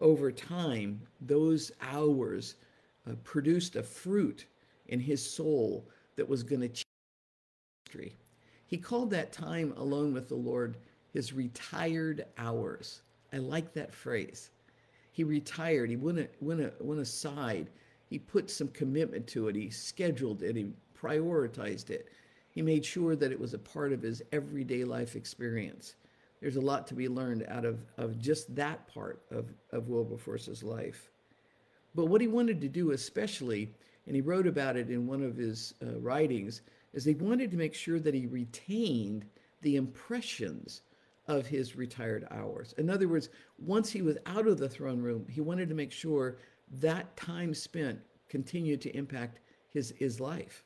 Over 0.00 0.30
time, 0.32 1.00
those 1.20 1.72
hours 1.80 2.56
uh, 3.10 3.14
produced 3.24 3.76
a 3.76 3.82
fruit 3.82 4.46
in 4.86 5.00
his 5.00 5.24
soul 5.28 5.88
that 6.16 6.28
was 6.28 6.42
going 6.42 6.60
to 6.60 6.68
change 6.68 6.84
history. 7.86 8.16
He 8.66 8.78
called 8.78 9.10
that 9.10 9.32
time 9.32 9.74
alone 9.76 10.12
with 10.12 10.28
the 10.28 10.36
Lord 10.36 10.76
his 11.12 11.32
retired 11.32 12.24
hours. 12.38 13.02
I 13.32 13.38
like 13.38 13.72
that 13.74 13.92
phrase. 13.92 14.50
He 15.12 15.24
retired. 15.24 15.90
He 15.90 15.96
went, 15.96 16.30
went, 16.40 16.72
went 16.80 17.00
aside. 17.00 17.68
He 18.08 18.18
put 18.18 18.50
some 18.50 18.68
commitment 18.68 19.26
to 19.28 19.48
it. 19.48 19.56
He 19.56 19.70
scheduled 19.70 20.42
it. 20.42 20.56
He 20.56 20.72
prioritized 20.96 21.90
it. 21.90 22.08
He 22.50 22.62
made 22.62 22.84
sure 22.84 23.16
that 23.16 23.32
it 23.32 23.40
was 23.40 23.54
a 23.54 23.58
part 23.58 23.92
of 23.92 24.02
his 24.02 24.22
everyday 24.32 24.84
life 24.84 25.16
experience. 25.16 25.94
There's 26.40 26.56
a 26.56 26.60
lot 26.60 26.86
to 26.88 26.94
be 26.94 27.08
learned 27.08 27.44
out 27.48 27.64
of, 27.64 27.80
of 27.96 28.18
just 28.18 28.54
that 28.54 28.86
part 28.92 29.22
of, 29.30 29.52
of 29.72 29.88
Wilberforce's 29.88 30.62
life. 30.62 31.09
But 31.94 32.06
what 32.06 32.20
he 32.20 32.28
wanted 32.28 32.60
to 32.60 32.68
do, 32.68 32.92
especially, 32.92 33.74
and 34.06 34.14
he 34.14 34.22
wrote 34.22 34.46
about 34.46 34.76
it 34.76 34.90
in 34.90 35.06
one 35.06 35.22
of 35.22 35.36
his 35.36 35.74
uh, 35.82 35.98
writings, 35.98 36.62
is 36.92 37.04
he 37.04 37.14
wanted 37.14 37.50
to 37.50 37.56
make 37.56 37.74
sure 37.74 38.00
that 38.00 38.14
he 38.14 38.26
retained 38.26 39.24
the 39.62 39.76
impressions 39.76 40.82
of 41.26 41.46
his 41.46 41.76
retired 41.76 42.26
hours. 42.30 42.74
In 42.78 42.90
other 42.90 43.08
words, 43.08 43.28
once 43.58 43.90
he 43.90 44.02
was 44.02 44.18
out 44.26 44.46
of 44.46 44.58
the 44.58 44.68
throne 44.68 45.00
room, 45.00 45.26
he 45.28 45.40
wanted 45.40 45.68
to 45.68 45.74
make 45.74 45.92
sure 45.92 46.38
that 46.80 47.16
time 47.16 47.54
spent 47.54 48.00
continued 48.28 48.80
to 48.80 48.96
impact 48.96 49.40
his, 49.68 49.92
his 49.98 50.20
life. 50.20 50.64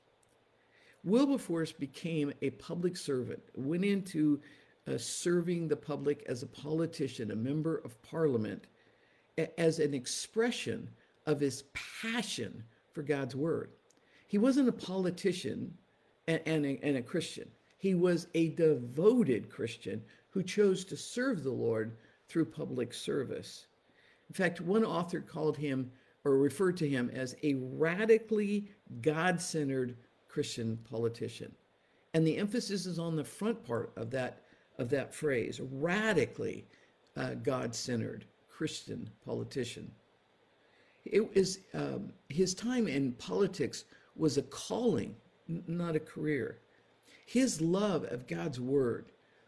Wilberforce 1.03 1.73
became 1.73 2.33
a 2.41 2.51
public 2.51 2.97
servant, 2.97 3.43
went 3.55 3.85
into 3.85 4.41
uh, 4.87 4.97
serving 4.97 5.69
the 5.69 5.77
public 5.77 6.25
as 6.29 6.43
a 6.43 6.47
politician, 6.47 7.31
a 7.31 7.37
member 7.37 7.79
of 7.79 8.01
parliament, 8.03 8.67
a- 9.39 9.61
as 9.61 9.79
an 9.81 9.93
expression 9.93 10.89
of 11.27 11.41
his 11.41 11.65
passion 11.73 12.63
for 12.93 13.03
God's 13.03 13.35
word. 13.35 13.71
He 14.27 14.39
wasn't 14.39 14.69
a 14.69 14.73
politician 14.73 15.73
and, 16.27 16.41
and, 16.47 16.67
a, 16.67 16.79
and 16.83 16.97
a 16.97 17.03
Christian. 17.03 17.49
He 17.79 17.95
was 17.95 18.29
a 18.35 18.49
devoted 18.51 19.51
Christian 19.51 20.03
who 20.31 20.43
chose 20.43 20.85
to 20.87 20.97
serve 20.97 21.43
the 21.43 21.51
Lord 21.51 21.97
through 22.29 22.47
public 22.47 22.93
service. 22.93 23.67
In 24.29 24.35
fact, 24.35 24.61
one 24.61 24.85
author 24.85 25.21
called 25.21 25.57
him 25.57 25.91
or 26.25 26.39
referred 26.39 26.77
to 26.79 26.89
him 26.89 27.11
as 27.13 27.37
a 27.43 27.55
radically 27.55 28.71
God 29.03 29.41
centered 29.41 29.97
Christian 30.29 30.79
politician. 30.91 31.53
And 32.15 32.27
the 32.27 32.39
emphasis 32.39 32.87
is 32.87 32.99
on 32.99 33.17
the 33.17 33.25
front 33.25 33.63
part 33.65 33.93
of 33.97 34.11
that, 34.13 34.43
of 34.79 34.89
that 34.91 35.15
phrase 35.15 35.61
radically 35.61 36.67
uh, 37.17 37.35
God 37.35 37.75
centered 37.75 38.25
Christian 38.49 39.11
politician. 39.25 39.91
It 41.05 41.35
was 41.35 41.59
um, 41.75 42.13
his 42.29 42.55
time 42.55 42.89
in 42.89 43.13
politics 43.13 43.85
was 44.17 44.39
a 44.39 44.43
calling, 44.43 45.15
n- 45.49 45.63
not 45.67 45.97
a 45.97 46.01
career. 46.01 46.59
His 47.27 47.61
love 47.61 48.05
of 48.05 48.27
God's 48.27 48.61
word, 48.61 49.07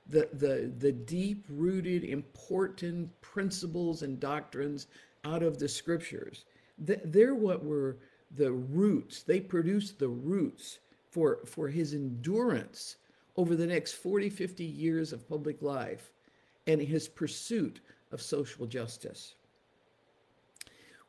the, 0.08 0.28
the, 0.32 0.72
the 0.78 0.92
deep 0.92 1.44
rooted, 1.48 2.04
important 2.04 3.20
principles 3.20 4.02
and 4.02 4.20
doctrines 4.20 4.86
out 5.24 5.42
of 5.42 5.58
the 5.58 5.68
scriptures, 5.68 6.44
they're 6.78 7.34
what 7.34 7.64
were 7.64 7.96
the 8.30 8.52
roots. 8.52 9.22
They 9.22 9.40
produced 9.40 9.98
the 9.98 10.08
roots 10.08 10.78
for, 11.10 11.40
for 11.46 11.68
his 11.68 11.94
endurance 11.94 12.96
over 13.36 13.54
the 13.56 13.66
next 13.66 13.92
40, 13.94 14.30
50 14.30 14.64
years 14.64 15.12
of 15.12 15.28
public 15.28 15.62
life 15.62 16.12
and 16.66 16.80
his 16.80 17.08
pursuit 17.08 17.80
of 18.12 18.20
social 18.20 18.66
justice. 18.66 19.34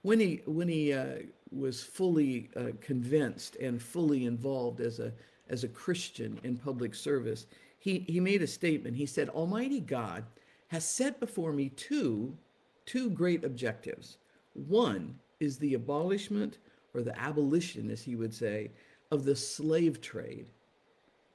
When 0.07 0.21
he, 0.21 0.41
when 0.45 0.69
he 0.69 0.93
uh, 0.93 1.15
was 1.51 1.83
fully 1.83 2.49
uh, 2.55 2.67
convinced 2.79 3.57
and 3.57 3.81
fully 3.81 4.25
involved 4.25 4.79
as 4.79 4.99
a, 4.99 5.11
as 5.49 5.65
a 5.65 5.67
Christian 5.67 6.39
in 6.45 6.55
public 6.55 6.95
service, 6.95 7.45
he, 7.77 8.05
he 8.07 8.21
made 8.21 8.41
a 8.41 8.47
statement. 8.47 8.95
He 8.95 9.05
said, 9.05 9.27
Almighty 9.27 9.81
God 9.81 10.23
has 10.69 10.87
set 10.87 11.19
before 11.19 11.51
me 11.51 11.67
two, 11.67 12.37
two 12.85 13.09
great 13.09 13.43
objectives. 13.43 14.17
One 14.53 15.19
is 15.41 15.57
the 15.57 15.73
abolishment 15.73 16.59
or 16.93 17.01
the 17.01 17.19
abolition, 17.19 17.91
as 17.91 18.01
he 18.01 18.15
would 18.15 18.33
say, 18.33 18.71
of 19.11 19.25
the 19.25 19.35
slave 19.35 19.99
trade 19.99 20.51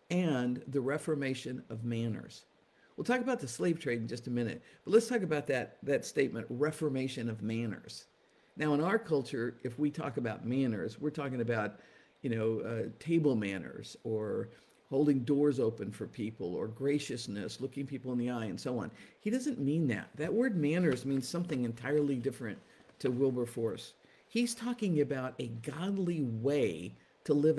and 0.08 0.62
the 0.66 0.80
reformation 0.80 1.62
of 1.68 1.84
manners. 1.84 2.46
We'll 2.96 3.04
talk 3.04 3.20
about 3.20 3.40
the 3.40 3.48
slave 3.48 3.78
trade 3.78 4.00
in 4.00 4.08
just 4.08 4.28
a 4.28 4.30
minute, 4.30 4.62
but 4.86 4.94
let's 4.94 5.08
talk 5.08 5.20
about 5.20 5.46
that, 5.48 5.76
that 5.82 6.06
statement, 6.06 6.46
reformation 6.48 7.28
of 7.28 7.42
manners. 7.42 8.06
Now, 8.56 8.74
in 8.74 8.80
our 8.80 8.98
culture, 8.98 9.56
if 9.62 9.78
we 9.78 9.90
talk 9.90 10.16
about 10.16 10.46
manners, 10.46 11.00
we're 11.00 11.10
talking 11.10 11.40
about, 11.40 11.80
you 12.22 12.30
know, 12.30 12.60
uh, 12.60 12.88
table 12.98 13.34
manners 13.34 13.96
or 14.04 14.50
holding 14.90 15.20
doors 15.20 15.58
open 15.58 15.90
for 15.90 16.06
people 16.06 16.54
or 16.54 16.68
graciousness, 16.68 17.62
looking 17.62 17.86
people 17.86 18.12
in 18.12 18.18
the 18.18 18.28
eye, 18.28 18.44
and 18.44 18.60
so 18.60 18.78
on. 18.78 18.90
He 19.20 19.30
doesn't 19.30 19.58
mean 19.58 19.88
that. 19.88 20.10
That 20.16 20.32
word 20.32 20.54
manners 20.54 21.06
means 21.06 21.26
something 21.26 21.64
entirely 21.64 22.16
different 22.16 22.58
to 22.98 23.10
Wilberforce. 23.10 23.94
He's 24.28 24.54
talking 24.54 25.00
about 25.00 25.34
a 25.38 25.46
godly 25.46 26.22
way 26.22 26.94
to 27.24 27.32
live. 27.32 27.58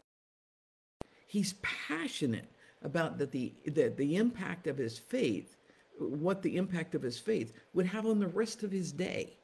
He's 1.25 1.53
passionate 1.63 2.51
about 2.83 3.17
that 3.17 3.31
the 3.31 3.53
that 3.65 3.97
the 3.97 4.15
impact 4.17 4.67
of 4.67 4.77
his 4.77 4.99
faith, 4.99 5.55
what 5.97 6.43
the 6.43 6.57
impact 6.57 6.93
of 6.93 7.01
his 7.01 7.17
faith 7.17 7.53
would 7.73 7.87
have 7.87 8.05
on 8.05 8.19
the 8.19 8.27
rest 8.27 8.61
of 8.61 8.71
his 8.71 8.91
day. 8.91 9.37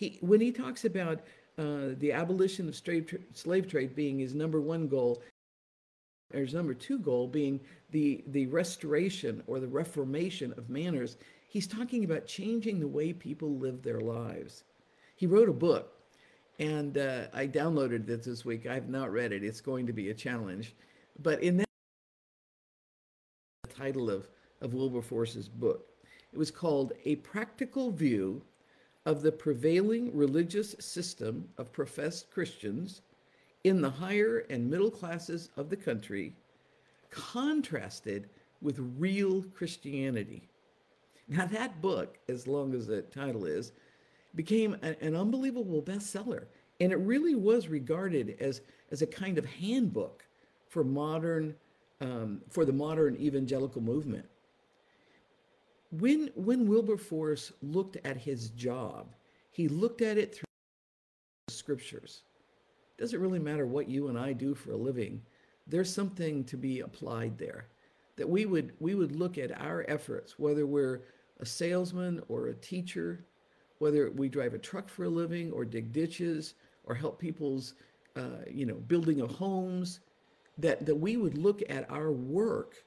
He 0.00 0.18
when 0.22 0.40
he 0.40 0.50
talks 0.50 0.86
about 0.86 1.20
uh, 1.58 1.90
the 1.98 2.10
abolition 2.12 2.66
of 2.68 2.74
slave, 2.74 3.06
tra- 3.06 3.18
slave 3.34 3.68
trade 3.68 3.94
being 3.94 4.18
his 4.18 4.34
number 4.34 4.60
one 4.60 4.88
goal, 4.88 5.22
or 6.32 6.40
his 6.40 6.54
number 6.54 6.72
two 6.72 6.98
goal 6.98 7.28
being 7.28 7.60
the 7.90 8.24
the 8.28 8.46
restoration 8.46 9.42
or 9.46 9.60
the 9.60 9.68
reformation 9.68 10.54
of 10.56 10.70
manners, 10.70 11.18
he's 11.48 11.66
talking 11.66 12.04
about 12.04 12.26
changing 12.26 12.80
the 12.80 12.88
way 12.88 13.12
people 13.12 13.58
live 13.58 13.82
their 13.82 14.00
lives. 14.00 14.64
He 15.16 15.26
wrote 15.26 15.50
a 15.50 15.52
book, 15.52 15.92
and 16.58 16.96
uh, 16.96 17.24
I 17.34 17.46
downloaded 17.46 18.08
it 18.08 18.22
this 18.22 18.42
week. 18.42 18.66
I 18.66 18.72
have 18.72 18.88
not 18.88 19.12
read 19.12 19.32
it. 19.32 19.44
It's 19.44 19.60
going 19.60 19.86
to 19.86 19.92
be 19.92 20.08
a 20.08 20.14
challenge, 20.14 20.74
but 21.18 21.42
in 21.42 21.58
that 21.58 21.66
title 23.68 24.08
of 24.08 24.30
of 24.62 24.72
Wilberforce's 24.72 25.48
book, 25.50 25.90
it 26.32 26.38
was 26.38 26.50
called 26.50 26.94
"A 27.04 27.16
Practical 27.16 27.90
View." 27.90 28.40
Of 29.06 29.22
the 29.22 29.32
prevailing 29.32 30.14
religious 30.14 30.76
system 30.78 31.48
of 31.58 31.72
professed 31.72 32.30
Christians 32.30 33.02
in 33.64 33.80
the 33.80 33.90
higher 33.90 34.44
and 34.50 34.70
middle 34.70 34.90
classes 34.90 35.50
of 35.56 35.68
the 35.68 35.76
country, 35.76 36.34
contrasted 37.10 38.28
with 38.62 38.78
real 38.98 39.42
Christianity. 39.54 40.48
Now, 41.28 41.46
that 41.46 41.80
book, 41.80 42.18
as 42.28 42.46
long 42.46 42.74
as 42.74 42.86
the 42.86 43.02
title 43.02 43.44
is, 43.44 43.72
became 44.34 44.74
an, 44.82 44.96
an, 45.00 45.14
unbelievable 45.14 45.82
bestseller. 45.82 46.46
And 46.80 46.92
it 46.92 46.96
really 46.96 47.34
was 47.34 47.68
regarded 47.68 48.36
as, 48.40 48.62
as 48.90 49.02
a 49.02 49.06
kind 49.06 49.38
of 49.38 49.44
handbook 49.44 50.24
for 50.68 50.84
modern, 50.84 51.54
um, 52.00 52.40
for 52.48 52.64
the 52.64 52.72
modern 52.72 53.16
evangelical 53.16 53.80
movement. 53.80 54.26
When, 55.90 56.30
when 56.34 56.68
Wilberforce 56.68 57.52
looked 57.62 57.98
at 58.04 58.16
his 58.16 58.50
job, 58.50 59.14
he 59.50 59.68
looked 59.68 60.02
at 60.02 60.18
it 60.18 60.34
through 60.34 60.44
the 61.48 61.54
scriptures 61.54 62.22
doesn't 63.00 63.20
really 63.20 63.38
matter 63.38 63.66
what 63.66 63.88
you 63.88 64.08
and 64.08 64.18
I 64.18 64.34
do 64.34 64.54
for 64.54 64.72
a 64.72 64.76
living. 64.76 65.22
There's 65.66 65.92
something 65.92 66.44
to 66.44 66.56
be 66.58 66.80
applied 66.80 67.38
there. 67.38 67.66
That 68.16 68.28
we 68.28 68.44
would 68.44 68.74
we 68.78 68.94
would 68.94 69.16
look 69.16 69.38
at 69.38 69.58
our 69.58 69.86
efforts, 69.88 70.38
whether 70.38 70.66
we're 70.66 71.04
a 71.40 71.46
salesman 71.46 72.22
or 72.28 72.48
a 72.48 72.54
teacher, 72.54 73.24
whether 73.78 74.10
we 74.10 74.28
drive 74.28 74.52
a 74.52 74.58
truck 74.58 74.90
for 74.90 75.04
a 75.04 75.08
living 75.08 75.50
or 75.52 75.64
dig 75.64 75.92
ditches 75.92 76.54
or 76.84 76.94
help 76.94 77.18
people's 77.18 77.74
uh, 78.16 78.44
you 78.50 78.66
know 78.66 78.74
building 78.74 79.22
of 79.22 79.30
homes, 79.30 80.00
that 80.58 80.84
that 80.84 80.94
we 80.94 81.16
would 81.16 81.38
look 81.38 81.62
at 81.70 81.90
our 81.90 82.12
work 82.12 82.84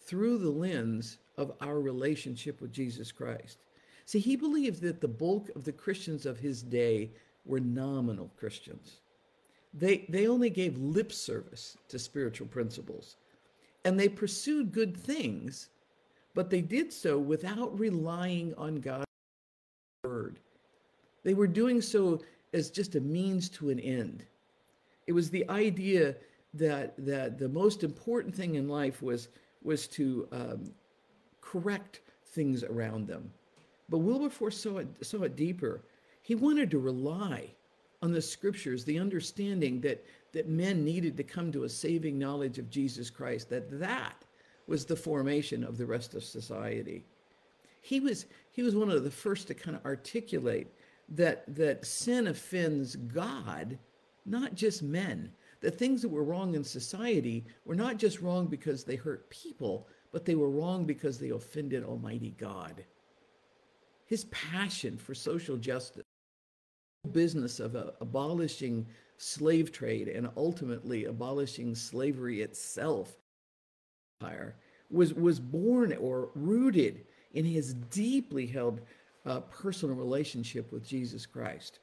through 0.00 0.38
the 0.38 0.50
lens 0.50 1.18
of 1.36 1.52
our 1.60 1.80
relationship 1.80 2.60
with 2.60 2.72
Jesus 2.72 3.10
Christ. 3.12 3.58
See, 4.04 4.18
he 4.18 4.36
believed 4.36 4.82
that 4.82 5.00
the 5.00 5.08
bulk 5.08 5.50
of 5.54 5.64
the 5.64 5.72
Christians 5.72 6.26
of 6.26 6.38
his 6.38 6.62
day 6.62 7.10
were 7.44 7.60
nominal 7.60 8.30
Christians. 8.36 9.00
They, 9.74 10.04
they 10.08 10.26
only 10.26 10.50
gave 10.50 10.76
lip 10.76 11.12
service 11.12 11.76
to 11.88 11.98
spiritual 11.98 12.46
principles. 12.46 13.16
And 13.84 13.98
they 13.98 14.08
pursued 14.08 14.72
good 14.72 14.96
things, 14.96 15.70
but 16.34 16.50
they 16.50 16.60
did 16.60 16.92
so 16.92 17.18
without 17.18 17.78
relying 17.78 18.54
on 18.56 18.76
God's 18.76 19.06
word. 20.04 20.38
They 21.24 21.34
were 21.34 21.46
doing 21.46 21.80
so 21.80 22.20
as 22.52 22.70
just 22.70 22.96
a 22.96 23.00
means 23.00 23.48
to 23.50 23.70
an 23.70 23.80
end. 23.80 24.24
It 25.06 25.12
was 25.12 25.30
the 25.30 25.48
idea 25.48 26.16
that, 26.54 26.94
that 26.98 27.38
the 27.38 27.48
most 27.48 27.82
important 27.82 28.34
thing 28.34 28.56
in 28.56 28.68
life 28.68 29.02
was, 29.02 29.28
was 29.62 29.86
to 29.88 30.28
um, 30.32 30.72
correct 31.42 32.00
things 32.26 32.64
around 32.64 33.06
them. 33.06 33.30
But 33.88 33.98
Wilberforce 33.98 34.58
saw 34.58 34.78
it, 34.78 34.88
saw 35.02 35.24
it 35.24 35.36
deeper. 35.36 35.82
He 36.22 36.34
wanted 36.34 36.70
to 36.70 36.78
rely 36.78 37.50
on 38.00 38.12
the 38.12 38.22
scriptures, 38.22 38.84
the 38.84 38.98
understanding 38.98 39.80
that, 39.82 40.04
that 40.32 40.48
men 40.48 40.84
needed 40.84 41.16
to 41.16 41.22
come 41.22 41.52
to 41.52 41.64
a 41.64 41.68
saving 41.68 42.18
knowledge 42.18 42.58
of 42.58 42.70
Jesus 42.70 43.10
Christ, 43.10 43.50
that 43.50 43.78
that 43.78 44.24
was 44.66 44.84
the 44.84 44.96
formation 44.96 45.62
of 45.62 45.76
the 45.76 45.86
rest 45.86 46.14
of 46.14 46.24
society. 46.24 47.04
He 47.82 48.00
was, 48.00 48.26
he 48.52 48.62
was 48.62 48.74
one 48.74 48.90
of 48.90 49.04
the 49.04 49.10
first 49.10 49.48
to 49.48 49.54
kind 49.54 49.76
of 49.76 49.84
articulate 49.84 50.68
that, 51.10 51.44
that 51.54 51.84
sin 51.84 52.28
offends 52.28 52.96
God, 52.96 53.78
not 54.24 54.54
just 54.54 54.82
men. 54.82 55.30
The 55.60 55.70
things 55.70 56.02
that 56.02 56.08
were 56.08 56.24
wrong 56.24 56.54
in 56.54 56.64
society 56.64 57.44
were 57.64 57.74
not 57.74 57.96
just 57.96 58.20
wrong 58.20 58.46
because 58.46 58.84
they 58.84 58.96
hurt 58.96 59.28
people, 59.30 59.86
but 60.12 60.24
they 60.24 60.34
were 60.34 60.50
wrong 60.50 60.84
because 60.84 61.18
they 61.18 61.30
offended 61.30 61.84
Almighty 61.84 62.34
God. 62.38 62.84
His 64.06 64.24
passion 64.26 64.98
for 64.98 65.14
social 65.14 65.56
justice 65.56 66.04
the 67.04 67.10
business 67.10 67.58
of 67.58 67.74
uh, 67.74 67.86
abolishing 68.00 68.86
slave 69.16 69.72
trade 69.72 70.08
and 70.08 70.28
ultimately 70.36 71.06
abolishing 71.06 71.74
slavery 71.74 72.42
itself 72.42 73.16
was, 74.90 75.12
was 75.14 75.40
born 75.40 75.96
or 76.00 76.30
rooted 76.34 77.04
in 77.34 77.44
his 77.44 77.74
deeply 77.74 78.46
held 78.46 78.80
uh, 79.26 79.40
personal 79.40 79.96
relationship 79.96 80.70
with 80.70 80.86
Jesus 80.86 81.26
Christ. 81.26 81.80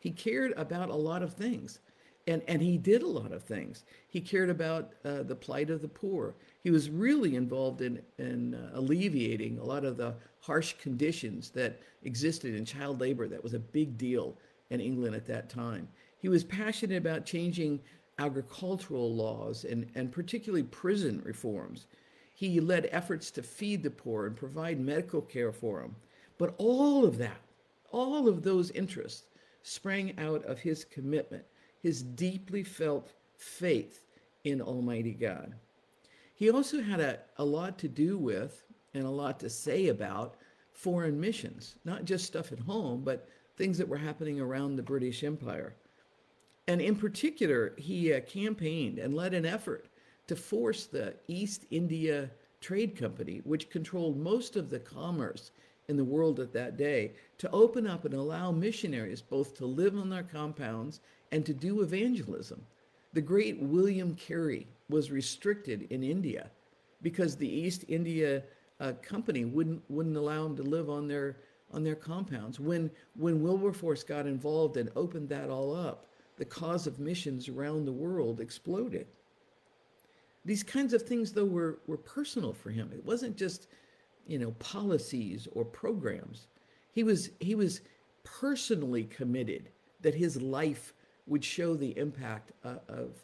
He 0.00 0.10
cared 0.10 0.52
about 0.56 0.88
a 0.88 0.94
lot 0.94 1.22
of 1.22 1.34
things, 1.34 1.78
and, 2.26 2.42
and 2.48 2.60
he 2.60 2.78
did 2.78 3.02
a 3.02 3.08
lot 3.08 3.32
of 3.32 3.44
things. 3.44 3.84
He 4.08 4.20
cared 4.20 4.50
about 4.50 4.94
uh, 5.04 5.22
the 5.22 5.36
plight 5.36 5.70
of 5.70 5.82
the 5.82 5.88
poor. 5.88 6.34
He 6.62 6.70
was 6.70 6.90
really 6.90 7.34
involved 7.34 7.82
in, 7.82 8.00
in 8.18 8.54
uh, 8.54 8.70
alleviating 8.74 9.58
a 9.58 9.64
lot 9.64 9.84
of 9.84 9.96
the 9.96 10.14
harsh 10.40 10.74
conditions 10.80 11.50
that 11.50 11.80
existed 12.04 12.54
in 12.54 12.64
child 12.64 13.00
labor. 13.00 13.26
That 13.26 13.42
was 13.42 13.54
a 13.54 13.58
big 13.58 13.98
deal 13.98 14.36
in 14.70 14.80
England 14.80 15.16
at 15.16 15.26
that 15.26 15.50
time. 15.50 15.88
He 16.18 16.28
was 16.28 16.44
passionate 16.44 16.96
about 16.96 17.26
changing 17.26 17.80
agricultural 18.18 19.12
laws 19.12 19.64
and, 19.64 19.90
and 19.94 20.12
particularly 20.12 20.62
prison 20.62 21.20
reforms. 21.24 21.86
He 22.34 22.60
led 22.60 22.88
efforts 22.92 23.30
to 23.32 23.42
feed 23.42 23.82
the 23.82 23.90
poor 23.90 24.26
and 24.26 24.36
provide 24.36 24.78
medical 24.78 25.20
care 25.20 25.52
for 25.52 25.80
them. 25.80 25.96
But 26.38 26.54
all 26.58 27.04
of 27.04 27.18
that, 27.18 27.40
all 27.90 28.28
of 28.28 28.42
those 28.42 28.70
interests 28.70 29.24
sprang 29.62 30.18
out 30.18 30.44
of 30.44 30.60
his 30.60 30.84
commitment, 30.84 31.44
his 31.82 32.02
deeply 32.02 32.62
felt 32.62 33.12
faith 33.36 34.00
in 34.44 34.60
Almighty 34.60 35.12
God. 35.12 35.54
He 36.42 36.50
also 36.50 36.82
had 36.82 36.98
a, 36.98 37.20
a 37.36 37.44
lot 37.44 37.78
to 37.78 37.88
do 37.88 38.18
with 38.18 38.64
and 38.94 39.04
a 39.04 39.10
lot 39.10 39.38
to 39.38 39.48
say 39.48 39.86
about 39.86 40.34
foreign 40.72 41.20
missions, 41.20 41.76
not 41.84 42.04
just 42.04 42.26
stuff 42.26 42.50
at 42.50 42.58
home, 42.58 43.02
but 43.04 43.28
things 43.56 43.78
that 43.78 43.86
were 43.86 43.96
happening 43.96 44.40
around 44.40 44.74
the 44.74 44.82
British 44.82 45.22
Empire. 45.22 45.76
And 46.66 46.80
in 46.80 46.96
particular, 46.96 47.74
he 47.78 48.12
uh, 48.12 48.22
campaigned 48.22 48.98
and 48.98 49.14
led 49.14 49.34
an 49.34 49.46
effort 49.46 49.86
to 50.26 50.34
force 50.34 50.86
the 50.86 51.14
East 51.28 51.64
India 51.70 52.28
Trade 52.60 52.96
Company, 52.96 53.40
which 53.44 53.70
controlled 53.70 54.16
most 54.16 54.56
of 54.56 54.68
the 54.68 54.80
commerce 54.80 55.52
in 55.86 55.96
the 55.96 56.02
world 56.02 56.40
at 56.40 56.52
that 56.54 56.76
day, 56.76 57.12
to 57.38 57.48
open 57.52 57.86
up 57.86 58.04
and 58.04 58.14
allow 58.14 58.50
missionaries 58.50 59.22
both 59.22 59.56
to 59.58 59.64
live 59.64 59.96
on 59.96 60.10
their 60.10 60.24
compounds 60.24 60.98
and 61.30 61.46
to 61.46 61.54
do 61.54 61.82
evangelism. 61.82 62.66
The 63.12 63.20
great 63.20 63.60
William 63.60 64.16
Carey 64.16 64.66
was 64.92 65.10
restricted 65.10 65.86
in 65.90 66.02
India 66.02 66.50
because 67.00 67.36
the 67.36 67.48
East 67.48 67.84
India 67.88 68.42
uh, 68.78 68.92
Company 69.02 69.44
wouldn't 69.44 69.82
wouldn't 69.88 70.16
allow 70.16 70.46
him 70.46 70.56
to 70.56 70.62
live 70.62 70.88
on 70.88 71.08
their 71.08 71.38
on 71.72 71.82
their 71.82 71.96
compounds. 71.96 72.60
When 72.60 72.90
when 73.16 73.42
Wilberforce 73.42 74.04
got 74.04 74.26
involved 74.26 74.76
and 74.76 74.90
opened 74.94 75.28
that 75.30 75.50
all 75.50 75.74
up, 75.74 76.06
the 76.36 76.44
cause 76.44 76.86
of 76.86 76.98
missions 76.98 77.48
around 77.48 77.84
the 77.84 77.92
world 77.92 78.40
exploded. 78.40 79.06
These 80.44 80.62
kinds 80.64 80.92
of 80.92 81.02
things, 81.02 81.32
though, 81.32 81.44
were, 81.44 81.78
were 81.86 81.96
personal 81.96 82.52
for 82.52 82.70
him. 82.70 82.90
It 82.92 83.04
wasn't 83.04 83.36
just, 83.36 83.68
you 84.26 84.38
know, 84.38 84.50
policies 84.52 85.46
or 85.52 85.64
programs. 85.64 86.48
He 86.92 87.04
was, 87.04 87.30
he 87.38 87.54
was 87.54 87.82
personally 88.24 89.04
committed 89.04 89.68
that 90.00 90.14
his 90.14 90.40
life 90.42 90.94
would 91.26 91.44
show 91.44 91.76
the 91.76 91.96
impact 91.96 92.52
uh, 92.64 92.76
of, 92.88 93.22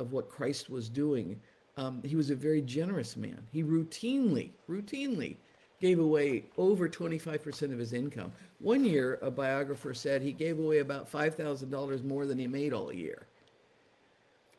of 0.00 0.12
what 0.12 0.30
Christ 0.30 0.70
was 0.70 0.88
doing. 0.88 1.38
Um, 1.76 2.02
he 2.02 2.16
was 2.16 2.30
a 2.30 2.34
very 2.34 2.62
generous 2.62 3.16
man. 3.16 3.46
He 3.52 3.62
routinely, 3.62 4.50
routinely 4.68 5.36
gave 5.80 6.00
away 6.00 6.44
over 6.58 6.88
25% 6.88 7.72
of 7.72 7.78
his 7.78 7.92
income. 7.92 8.32
One 8.58 8.84
year, 8.84 9.18
a 9.22 9.30
biographer 9.30 9.94
said 9.94 10.20
he 10.20 10.32
gave 10.32 10.58
away 10.58 10.78
about 10.78 11.10
$5,000 11.10 12.04
more 12.04 12.26
than 12.26 12.38
he 12.38 12.46
made 12.46 12.72
all 12.72 12.92
year. 12.92 13.26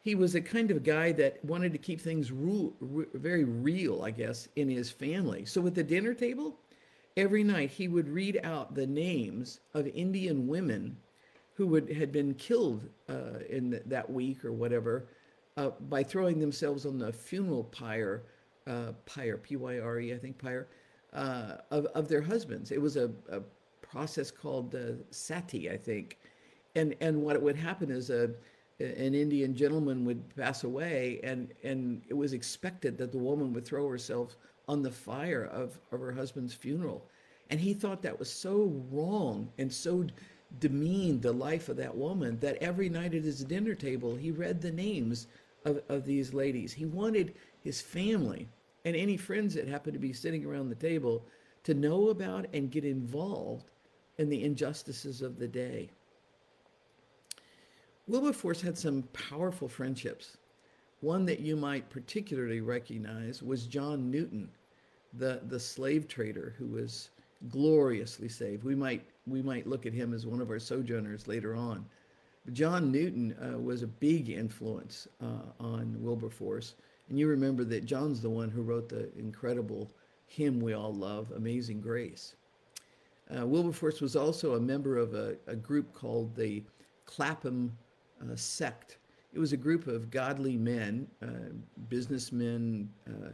He 0.04 0.15
was 0.15 0.34
a 0.34 0.41
kind 0.41 0.71
of 0.71 0.84
guy 0.84 1.12
that 1.13 1.43
wanted 1.45 1.73
to 1.73 1.77
keep 1.77 2.01
things 2.01 2.32
ru- 2.32 2.73
very 3.13 3.43
real, 3.43 4.01
I 4.04 4.10
guess, 4.10 4.47
in 4.56 4.67
his 4.67 4.89
family. 4.89 5.45
So 5.45 5.65
at 5.67 5.75
the 5.75 5.84
dinner 5.84 6.15
table, 6.15 6.58
every 7.17 7.43
night 7.43 7.69
he 7.69 7.88
would 7.88 8.10
read 8.10 8.39
out 8.43 8.73
the 8.73 8.88
names 8.88 9.60
of 9.75 9.86
Indian 9.88 10.47
women 10.47 10.97
who 11.54 11.67
would, 11.67 11.91
had 11.91 12.12
been 12.12 12.34
killed 12.34 12.89
uh, 13.08 13.39
in 13.47 13.80
that 13.86 14.10
week 14.10 14.43
or 14.43 14.51
whatever 14.51 15.06
uh, 15.58 15.70
by 15.90 16.04
throwing 16.04 16.40
themselves 16.40 16.86
on 16.86 16.98
the 16.98 17.12
funeral 17.12 17.64
pyre, 17.66 18.24
uh, 18.68 18.94
pyre, 19.06 19.38
P-Y-R-E, 19.38 20.14
I 20.14 20.18
think 20.18 20.38
pyre, 20.38 20.68
uh, 21.14 21.58
of, 21.72 21.86
of 21.88 22.08
their 22.08 22.22
husbands. 22.22 22.72
It 22.72 22.82
was 22.82 22.96
a, 22.96 23.12
a 23.30 23.42
process 23.82 24.32
called 24.32 24.76
sati, 25.10 25.70
I 25.70 25.78
think. 25.78 26.18
And, 26.76 26.96
and 27.02 27.22
what 27.22 27.42
would 27.42 27.58
happen 27.58 27.92
is 27.92 28.10
a, 28.10 28.32
an 28.80 29.14
Indian 29.14 29.56
gentleman 29.56 30.06
would 30.06 30.36
pass 30.36 30.64
away, 30.64 31.20
and, 31.24 31.54
and 31.64 32.02
it 32.08 32.14
was 32.14 32.34
expected 32.34 32.98
that 32.98 33.12
the 33.12 33.18
woman 33.18 33.54
would 33.54 33.66
throw 33.66 33.90
herself 33.90 34.38
on 34.68 34.82
the 34.82 34.92
fire 34.92 35.46
of, 35.46 35.78
of 35.92 36.00
her 36.00 36.12
husband's 36.12 36.54
funeral. 36.54 37.06
And 37.50 37.60
he 37.60 37.74
thought 37.74 38.02
that 38.04 38.18
was 38.18 38.32
so 38.32 38.72
wrong 38.90 39.50
and 39.58 39.72
so 39.72 40.06
demeaned 40.60 41.22
the 41.22 41.32
life 41.32 41.70
of 41.70 41.78
that 41.78 41.96
woman 41.96 42.40
that 42.40 42.58
every 42.62 42.90
night 42.90 43.14
at 43.14 43.24
his 43.24 43.44
dinner 43.44 43.76
table, 43.76 44.16
he 44.16 44.32
read 44.32 44.62
the 44.62 44.72
names 44.72 45.28
of, 45.65 45.82
of 45.89 46.06
these 46.06 46.34
ladies. 46.34 46.74
He 46.74 46.86
wanted 46.86 47.36
his 47.63 47.82
family 47.82 48.47
and 48.86 48.95
any 48.95 49.17
friends 49.17 49.54
that 49.54 49.67
happened 49.67 49.93
to 49.93 50.00
be 50.00 50.13
sitting 50.13 50.45
around 50.45 50.69
the 50.69 50.76
table 50.76 51.24
to 51.63 51.74
know 51.74 52.10
about 52.10 52.47
and 52.54 52.71
get 52.71 52.86
involved 52.86 53.69
in 54.17 54.30
the 54.30 54.43
injustices 54.43 55.21
of 55.21 55.38
the 55.38 55.47
day. 55.47 55.89
Wilberforce 58.08 58.62
had 58.62 58.78
some 58.78 59.04
powerful 59.13 59.67
friendships. 59.67 60.38
One 61.02 61.26
that 61.26 61.39
you 61.39 61.56
might 61.56 61.89
particularly 61.89 62.62
recognize 62.62 63.41
was 63.41 63.65
John 63.67 64.12
Newton, 64.12 64.50
the, 65.13 65.41
the 65.47 65.60
slave 65.60 66.08
trader 66.08 66.56
who 66.58 66.67
was 66.67 67.10
gloriously 67.50 68.30
saved. 68.30 68.63
We 68.63 68.76
might, 68.76 69.06
we 69.26 69.41
might 69.41 69.67
look 69.67 69.86
at 69.86 69.93
him 69.93 70.13
as 70.13 70.26
one 70.26 70.41
of 70.41 70.50
our 70.50 70.60
sojourners 70.60 71.28
later 71.28 71.56
on. 71.56 71.86
John 72.54 72.91
Newton 72.91 73.36
uh, 73.41 73.58
was 73.60 73.84
a 73.84 73.88
big 73.88 74.30
influence 74.30 75.08
uh, 75.21 75.51
on 75.60 75.95
Wilberforce. 75.99 76.75
And 77.10 77.19
you 77.19 77.27
remember 77.27 77.63
that 77.65 77.86
John's 77.86 78.21
the 78.21 78.30
one 78.30 78.49
who 78.49 78.63
wrote 78.63 78.89
the 78.89 79.12
incredible 79.17 79.91
hymn 80.25 80.60
we 80.60 80.73
all 80.73 80.93
love, 80.93 81.32
Amazing 81.36 81.82
Grace. 81.82 82.36
Uh, 83.30 83.45
Wilberforce 83.45 84.01
was 84.01 84.15
also 84.15 84.56
a 84.56 84.60
member 84.60 84.97
of 84.97 85.13
a, 85.13 85.36
a 85.47 85.56
group 85.56 85.93
called 85.93 86.36
the 86.36 86.63
Clapham 87.06 87.77
uh, 88.21 88.36
Sect. 88.36 88.97
It 89.34 89.39
was 89.39 89.54
a 89.54 89.58
group 89.58 89.88
of 89.88 90.10
godly 90.10 90.58
men, 90.58 91.08
uh, 91.21 91.54
businessmen, 91.89 92.89
uh, 93.08 93.30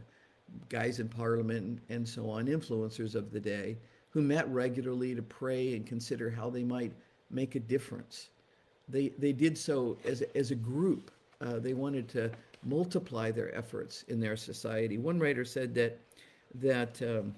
guys 0.68 1.00
in 1.00 1.08
parliament, 1.08 1.80
and 1.88 2.06
so 2.06 2.28
on, 2.28 2.46
influencers 2.46 3.14
of 3.14 3.32
the 3.32 3.40
day, 3.40 3.78
who 4.10 4.22
met 4.22 4.48
regularly 4.52 5.14
to 5.14 5.22
pray 5.22 5.74
and 5.74 5.86
consider 5.86 6.30
how 6.30 6.50
they 6.50 6.62
might 6.62 6.92
make 7.30 7.54
a 7.54 7.60
difference. 7.60 8.30
They, 8.88 9.08
they 9.18 9.32
did 9.32 9.56
so 9.56 9.98
as, 10.04 10.22
as 10.34 10.50
a 10.50 10.54
group. 10.54 11.10
Uh, 11.40 11.58
they 11.58 11.74
wanted 11.74 12.08
to 12.10 12.30
multiply 12.64 13.30
their 13.30 13.54
efforts 13.54 14.04
in 14.08 14.20
their 14.20 14.36
society. 14.36 14.98
One 14.98 15.18
writer 15.18 15.44
said 15.44 15.74
that 15.74 15.98
that 16.54 17.00
um, 17.02 17.34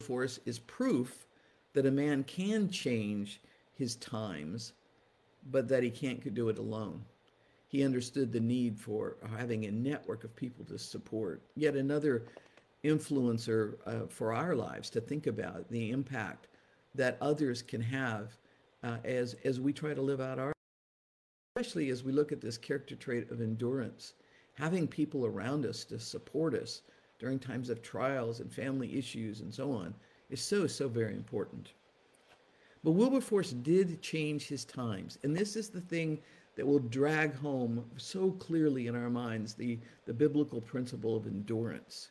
force 0.00 0.38
is 0.46 0.58
proof 0.58 1.26
that 1.72 1.86
a 1.86 1.90
man 1.90 2.24
can 2.24 2.68
change 2.68 3.40
his 3.74 3.96
times, 3.96 4.72
but 5.50 5.68
that 5.68 5.82
he 5.82 5.90
can't 5.90 6.34
do 6.34 6.48
it 6.48 6.58
alone. 6.58 7.02
He 7.68 7.84
understood 7.84 8.32
the 8.32 8.40
need 8.40 8.78
for 8.78 9.16
having 9.36 9.64
a 9.64 9.70
network 9.70 10.24
of 10.24 10.34
people 10.34 10.64
to 10.66 10.78
support. 10.78 11.40
Yet 11.56 11.76
another 11.76 12.24
influencer 12.84 13.74
uh, 13.86 14.06
for 14.08 14.32
our 14.32 14.54
lives 14.54 14.90
to 14.90 15.00
think 15.00 15.26
about 15.26 15.68
the 15.70 15.90
impact 15.90 16.48
that 16.94 17.16
others 17.20 17.62
can 17.62 17.80
have 17.80 18.36
uh, 18.82 18.96
as 19.04 19.36
as 19.44 19.60
we 19.60 19.72
try 19.72 19.94
to 19.94 20.02
live 20.02 20.20
out 20.20 20.38
our 20.38 20.52
especially 21.56 21.90
as 21.90 22.04
we 22.04 22.12
look 22.12 22.32
at 22.32 22.40
this 22.40 22.56
character 22.56 22.94
trait 22.94 23.30
of 23.30 23.40
endurance, 23.40 24.14
having 24.54 24.86
people 24.86 25.26
around 25.26 25.66
us 25.66 25.84
to 25.84 25.98
support 25.98 26.54
us 26.54 26.82
during 27.18 27.38
times 27.38 27.68
of 27.68 27.82
trials 27.82 28.40
and 28.40 28.52
family 28.52 28.96
issues 28.96 29.40
and 29.40 29.52
so 29.52 29.72
on 29.72 29.92
is 30.30 30.40
so, 30.40 30.66
so 30.66 30.88
very 30.88 31.14
important. 31.14 31.72
But 32.82 32.92
Wilberforce 32.92 33.50
did 33.50 34.00
change 34.00 34.46
his 34.46 34.64
times. 34.64 35.18
And 35.22 35.36
this 35.36 35.54
is 35.54 35.68
the 35.68 35.82
thing 35.82 36.18
that 36.56 36.66
will 36.66 36.78
drag 36.78 37.34
home 37.34 37.84
so 37.96 38.30
clearly 38.32 38.86
in 38.86 38.96
our 38.96 39.10
minds 39.10 39.54
the, 39.54 39.78
the 40.06 40.14
biblical 40.14 40.60
principle 40.60 41.16
of 41.16 41.26
endurance. 41.26 42.10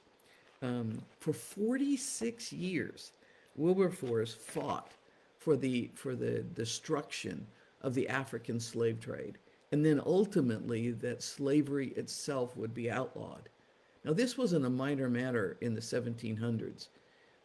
Um, 0.62 1.02
for 1.20 1.34
46 1.34 2.54
years, 2.54 3.14
Wilberforce 3.56 4.34
fought 4.34 4.92
for 5.40 5.56
the, 5.56 5.90
for 5.96 6.16
the 6.16 6.44
destruction 6.54 7.48
of 7.82 7.94
the 7.94 8.08
African 8.08 8.60
slave 8.60 9.00
trade, 9.00 9.38
and 9.72 9.86
then 9.86 10.02
ultimately 10.06 10.92
that 10.92 11.24
slavery 11.24 11.90
itself 11.90 12.56
would 12.58 12.74
be 12.74 12.92
outlawed. 12.92 13.50
Now, 14.04 14.14
this 14.14 14.38
wasn't 14.38 14.66
a 14.66 14.70
minor 14.70 15.10
matter 15.10 15.58
in 15.62 15.74
the 15.74 15.82
1700s. 15.82 16.90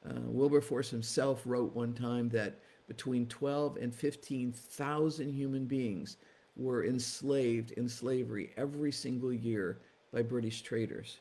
Uh, 0.09 0.21
Wilberforce 0.27 0.91
himself 0.91 1.43
wrote 1.45 1.75
one 1.75 1.95
time 1.95 2.29
that 2.31 2.61
between 2.87 3.27
12 3.27 3.77
and 3.77 3.95
15,000 3.95 5.33
human 5.33 5.65
beings 5.65 6.19
were 6.57 6.85
enslaved 6.85 7.73
in 7.73 7.89
slavery 7.89 8.53
every 8.57 8.93
single 8.93 9.33
year 9.33 9.79
by 10.13 10.23
British 10.23 10.63
traders. 10.63 11.19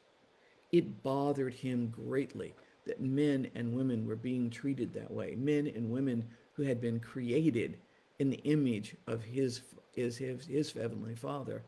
It 0.71 1.03
bothered 1.03 1.53
him 1.53 1.87
greatly 1.89 2.53
that 2.85 3.01
men 3.01 3.49
and 3.55 3.73
women 3.73 4.05
were 4.05 4.15
being 4.15 4.49
treated 4.49 4.93
that 4.93 5.09
way. 5.09 5.35
Men 5.35 5.67
and 5.67 5.89
women 5.89 6.25
who 6.53 6.63
had 6.63 6.79
been 6.79 6.99
created 6.99 7.77
in 8.19 8.29
the 8.29 8.41
image 8.43 8.95
of 9.07 9.23
his 9.23 9.61
his 9.91 10.17
his, 10.17 10.45
his 10.45 10.71
heavenly 10.71 11.15
Father. 11.15 11.61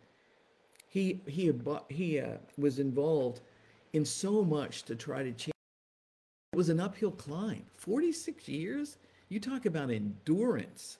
He 0.88 1.22
he 1.28 1.52
he 1.90 2.20
uh, 2.20 2.38
was 2.58 2.80
involved 2.80 3.42
in 3.94 4.06
so 4.06 4.44
much 4.44 4.84
to 4.84 4.96
try 4.96 5.24
to 5.24 5.32
change. 5.32 5.52
It 6.54 6.58
was 6.58 6.70
an 6.70 6.80
uphill 6.80 7.12
climb. 7.12 7.66
Forty 7.78 8.12
six 8.12 8.48
years. 8.48 8.98
You 9.30 9.40
talk 9.40 9.66
about 9.66 9.90
endurance. 9.90 11.00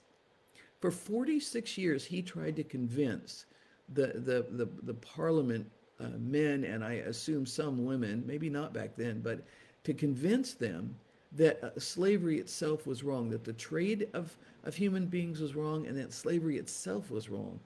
For 0.80 0.90
46 0.90 1.78
years, 1.78 2.04
he 2.04 2.22
tried 2.22 2.56
to 2.56 2.64
convince 2.64 3.46
the, 3.92 4.08
the, 4.08 4.46
the, 4.50 4.68
the 4.82 4.94
parliament 4.94 5.70
uh, 6.00 6.08
men, 6.18 6.64
and 6.64 6.84
I 6.84 6.94
assume 6.94 7.46
some 7.46 7.84
women, 7.84 8.22
maybe 8.26 8.50
not 8.50 8.74
back 8.74 8.96
then, 8.96 9.20
but 9.20 9.40
to 9.84 9.94
convince 9.94 10.54
them 10.54 10.94
that 11.36 11.62
uh, 11.62 11.78
slavery 11.78 12.38
itself 12.38 12.86
was 12.86 13.02
wrong, 13.02 13.30
that 13.30 13.44
the 13.44 13.52
trade 13.52 14.08
of, 14.14 14.36
of 14.64 14.74
human 14.74 15.06
beings 15.06 15.40
was 15.40 15.54
wrong, 15.54 15.86
and 15.86 15.96
that 15.98 16.12
slavery 16.12 16.56
itself 16.58 17.10
was 17.10 17.28
wrong. 17.28 17.60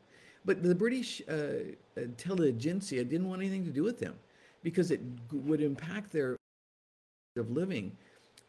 But 0.44 0.62
the 0.62 0.74
British 0.74 1.22
uh, 1.28 1.74
intelligentsia 1.96 3.04
didn't 3.04 3.28
want 3.28 3.42
anything 3.42 3.64
to 3.64 3.70
do 3.70 3.82
with 3.82 4.00
them 4.00 4.14
because 4.62 4.90
it 4.90 5.00
would 5.32 5.60
impact 5.60 6.12
their 6.12 6.36
of 7.36 7.50
living. 7.50 7.96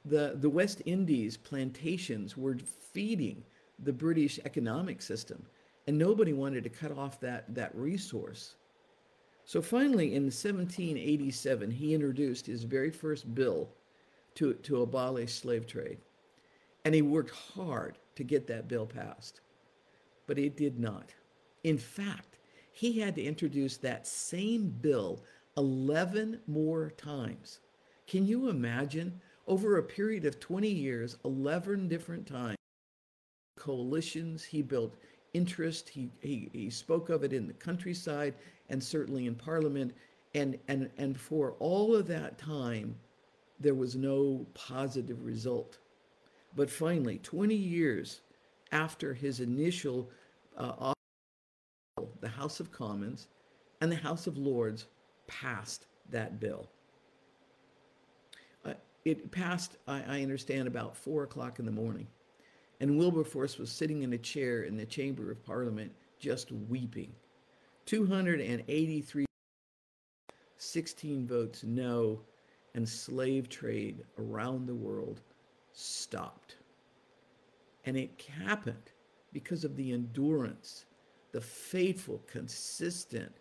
The, 0.06 0.34
the 0.40 0.50
West 0.50 0.82
Indies 0.86 1.38
plantations 1.38 2.36
were 2.36 2.58
feeding 2.94 3.44
the 3.84 3.94
British 3.94 4.40
economic 4.46 5.02
system, 5.02 5.46
and 5.88 5.98
nobody 5.98 6.34
wanted 6.34 6.64
to 6.64 6.70
cut 6.70 6.92
off 6.98 7.20
that, 7.20 7.54
that 7.54 7.76
resource. 7.76 8.56
So 9.46 9.62
finally, 9.62 10.16
in 10.16 10.24
1787, 10.24 11.70
he 11.70 11.94
introduced 11.94 12.48
his 12.48 12.64
very 12.64 12.90
first 12.90 13.34
bill 13.36 13.70
to, 14.36 14.54
to 14.54 14.82
abolish 14.82 15.34
slave 15.34 15.68
trade. 15.68 16.00
And 16.86 16.96
he 16.96 17.02
worked 17.02 17.32
hard 17.32 17.98
to 18.16 18.24
get 18.24 18.48
that 18.48 18.68
bill 18.68 18.86
passed. 18.86 19.42
But 20.28 20.40
it 20.40 20.58
did 20.58 20.80
not. 20.80 21.14
In 21.64 21.78
fact, 21.78 22.38
he 22.72 23.00
had 23.00 23.16
to 23.16 23.24
introduce 23.24 23.78
that 23.78 24.08
same 24.08 24.70
bill 24.82 25.24
11 25.58 26.40
more 26.48 26.92
times. 26.92 27.60
Can 28.08 28.26
you 28.26 28.50
imagine? 28.50 29.20
Over 29.48 29.78
a 29.78 29.84
period 29.84 30.26
of 30.26 30.40
20 30.40 30.70
years, 30.70 31.18
11 31.26 31.88
different 31.88 32.26
times 32.26 32.58
coalitions. 33.58 34.44
He 34.44 34.62
built 34.62 34.96
interest. 35.34 35.90
He, 35.90 36.10
he, 36.22 36.50
he 36.52 36.70
spoke 36.70 37.10
of 37.10 37.24
it 37.24 37.32
in 37.32 37.48
the 37.48 37.54
countryside 37.54 38.34
and 38.70 38.84
certainly 38.84 39.28
in 39.28 39.36
Parliament. 39.36 39.94
And, 40.34 40.58
and, 40.68 40.90
and 40.98 41.20
for 41.20 41.54
all 41.60 41.96
of 41.96 42.08
that 42.08 42.38
time, 42.38 42.96
there 43.62 43.76
was 43.76 43.96
no 43.96 44.46
positive 44.54 45.24
result. 45.24 45.78
But 46.56 46.70
finally, 46.70 47.20
20 47.20 47.56
years 47.56 48.22
after 48.72 49.14
his 49.14 49.40
initial 49.40 50.10
uh, 50.58 50.94
the 52.20 52.28
House 52.28 52.60
of 52.60 52.72
Commons 52.72 53.28
and 53.82 53.92
the 53.92 53.96
House 53.96 54.28
of 54.28 54.38
Lords 54.38 54.88
passed 55.28 55.88
that 56.10 56.40
bill. 56.40 56.70
Uh, 58.66 58.74
it 59.06 59.32
passed, 59.32 59.78
I, 59.88 60.04
I 60.08 60.22
understand, 60.22 60.68
about 60.68 60.98
four 60.98 61.24
o'clock 61.24 61.60
in 61.60 61.66
the 61.66 61.72
morning. 61.72 62.08
And 62.80 62.98
Wilberforce 62.98 63.58
was 63.58 63.72
sitting 63.72 64.02
in 64.02 64.14
a 64.14 64.18
chair 64.18 64.64
in 64.64 64.76
the 64.76 64.86
Chamber 64.86 65.32
of 65.32 65.44
Parliament 65.46 65.92
just 66.20 66.52
weeping. 66.52 67.12
283, 67.86 69.26
16 70.58 71.28
votes 71.28 71.64
no, 71.64 72.22
and 72.76 72.88
slave 72.88 73.50
trade 73.50 74.04
around 74.18 74.66
the 74.66 74.76
world 74.76 75.22
stopped. 75.74 76.58
And 77.86 77.98
it 77.98 78.24
happened 78.46 78.92
because 79.34 79.64
of 79.64 79.76
the 79.76 79.92
endurance, 79.92 80.86
the 81.32 81.42
faithful, 81.42 82.22
consistent, 82.28 83.32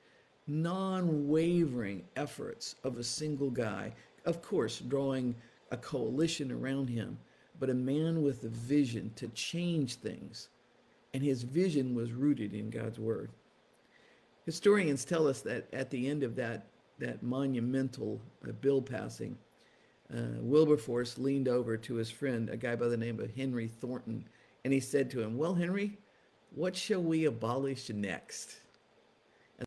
non 0.47 1.29
wavering 1.29 2.05
efforts 2.17 2.77
of 2.85 2.99
a 2.99 3.05
single 3.05 3.51
guy, 3.51 3.93
of 4.25 4.43
course, 4.43 4.79
drawing 4.81 5.35
a 5.71 5.77
coalition 5.77 6.51
around 6.51 6.89
him 6.89 7.19
but 7.61 7.71
a 7.71 7.75
man 7.75 8.23
with 8.23 8.43
a 8.43 8.49
vision 8.49 9.13
to 9.15 9.29
change 9.29 9.97
things. 9.97 10.49
And 11.13 11.23
his 11.23 11.43
vision 11.43 11.95
was 11.95 12.13
rooted 12.13 12.55
in 12.55 12.71
God's 12.71 12.99
word. 12.99 13.31
Historians 14.47 15.05
tell 15.05 15.29
us 15.29 15.43
that 15.43 15.69
at 15.73 15.91
the 15.91 16.09
end 16.09 16.23
of 16.23 16.35
that, 16.37 16.67
that 17.01 17.23
monumental 17.23 18.21
uh, 18.49 18.53
bill 18.53 18.81
passing, 18.81 19.37
uh, 20.15 20.39
Wilberforce 20.41 21.19
leaned 21.19 21.49
over 21.49 21.77
to 21.77 21.95
his 21.95 22.11
friend, 22.11 22.49
a 22.51 22.57
guy 22.57 22.77
by 22.77 22.89
the 22.89 22.97
name 22.97 23.21
of 23.21 23.35
Henry 23.35 23.69
Thornton, 23.69 24.25
and 24.65 24.73
he 24.73 24.81
said 24.81 25.11
to 25.11 25.21
him, 25.21 25.37
Well, 25.37 25.55
Henry, 25.55 25.99
what 26.55 26.77
shall 26.77 27.03
we 27.03 27.27
abolish 27.27 27.91
next? 27.91 28.57
And 29.59 29.67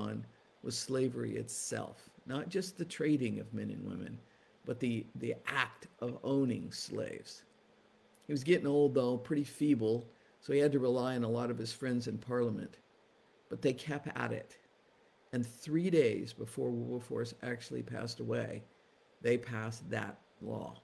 on 0.00 0.24
was 0.62 0.78
slavery 0.78 1.36
itself, 1.36 2.08
not 2.26 2.48
just 2.48 2.78
the 2.78 2.84
trading 2.84 3.38
of 3.38 3.52
men 3.52 3.70
and 3.70 3.84
women, 3.84 4.18
but 4.64 4.80
the, 4.80 5.04
the 5.16 5.34
act 5.46 5.88
of 6.00 6.18
owning 6.24 6.72
slaves. 6.72 7.42
He 8.26 8.32
was 8.32 8.44
getting 8.44 8.66
old, 8.66 8.94
though, 8.94 9.18
pretty 9.18 9.44
feeble, 9.44 10.06
so 10.40 10.52
he 10.52 10.58
had 10.58 10.72
to 10.72 10.78
rely 10.78 11.16
on 11.16 11.24
a 11.24 11.28
lot 11.28 11.50
of 11.50 11.58
his 11.58 11.72
friends 11.72 12.08
in 12.08 12.16
Parliament. 12.18 12.78
But 13.50 13.60
they 13.60 13.74
kept 13.74 14.08
at 14.16 14.32
it. 14.32 14.56
And 15.34 15.44
three 15.44 15.90
days 15.90 16.32
before 16.32 16.70
Wilberforce 16.70 17.34
actually 17.42 17.82
passed 17.82 18.20
away, 18.20 18.62
they 19.20 19.36
passed 19.36 19.90
that 19.90 20.20
law. 20.40 20.80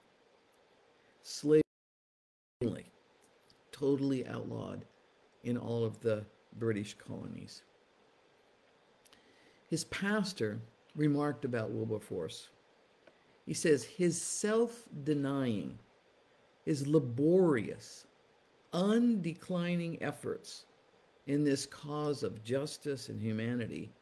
Slavery 1.21 1.63
totally 3.71 4.27
outlawed 4.27 4.83
in 5.45 5.55
all 5.55 5.85
of 5.85 6.01
the 6.01 6.25
British 6.59 6.95
colonies. 6.95 7.61
His 9.69 9.85
pastor 9.85 10.59
remarked 10.97 11.45
about 11.45 11.71
Wilberforce 11.71 12.49
he 13.45 13.53
says, 13.53 13.85
his 13.85 14.21
self 14.21 14.83
denying, 15.05 15.79
his 16.65 16.85
laborious, 16.87 18.05
undeclining 18.73 19.97
efforts 20.01 20.65
in 21.25 21.45
this 21.45 21.65
cause 21.65 22.21
of 22.23 22.43
justice 22.43 23.07
and 23.07 23.21
humanity 23.21 23.93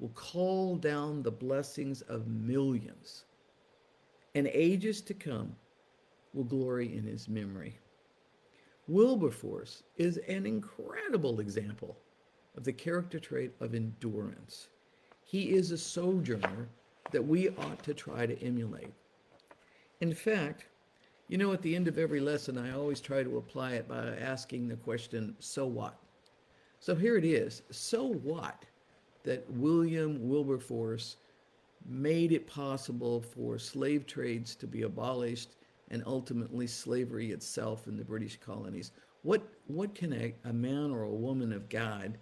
will 0.00 0.08
call 0.10 0.76
down 0.76 1.22
the 1.22 1.30
blessings 1.30 2.00
of 2.02 2.26
millions, 2.26 3.26
and 4.34 4.48
ages 4.48 5.00
to 5.02 5.14
come 5.14 5.54
will 6.32 6.44
glory 6.44 6.96
in 6.96 7.04
his 7.04 7.28
memory. 7.28 7.78
Wilberforce 8.88 9.82
is 9.98 10.16
an 10.26 10.46
incredible 10.46 11.40
example 11.40 11.96
of 12.56 12.64
the 12.64 12.72
character 12.72 13.20
trait 13.20 13.52
of 13.60 13.74
endurance. 13.74 14.68
He 15.24 15.50
is 15.50 15.70
a 15.70 15.78
sojourner 15.78 16.68
that 17.12 17.24
we 17.24 17.50
ought 17.50 17.82
to 17.84 17.94
try 17.94 18.26
to 18.26 18.42
emulate. 18.42 18.92
In 20.00 20.14
fact, 20.14 20.64
you 21.28 21.38
know, 21.38 21.52
at 21.52 21.62
the 21.62 21.76
end 21.76 21.86
of 21.86 21.98
every 21.98 22.20
lesson, 22.20 22.58
I 22.58 22.72
always 22.72 23.00
try 23.00 23.22
to 23.22 23.36
apply 23.36 23.72
it 23.74 23.86
by 23.86 24.16
asking 24.16 24.66
the 24.66 24.76
question, 24.76 25.36
so 25.38 25.66
what? 25.66 25.96
So 26.80 26.94
here 26.94 27.16
it 27.16 27.24
is. 27.24 27.62
So 27.70 28.06
what 28.06 28.64
that 29.24 29.50
William 29.50 30.28
Wilberforce 30.28 31.16
made 31.88 32.32
it 32.32 32.46
possible 32.46 33.20
for 33.20 33.58
slave 33.58 34.06
trades 34.06 34.54
to 34.56 34.66
be 34.66 34.82
abolished 34.82 35.56
and 35.90 36.02
ultimately 36.06 36.66
slavery 36.66 37.32
itself 37.32 37.86
in 37.86 37.96
the 37.96 38.04
British 38.04 38.38
colonies? 38.38 38.92
What, 39.22 39.42
what 39.66 39.94
can 39.94 40.12
a, 40.12 40.34
a 40.44 40.52
man 40.52 40.90
or 40.90 41.02
a 41.02 41.10
woman 41.10 41.52
of 41.52 41.68
God 41.68 42.18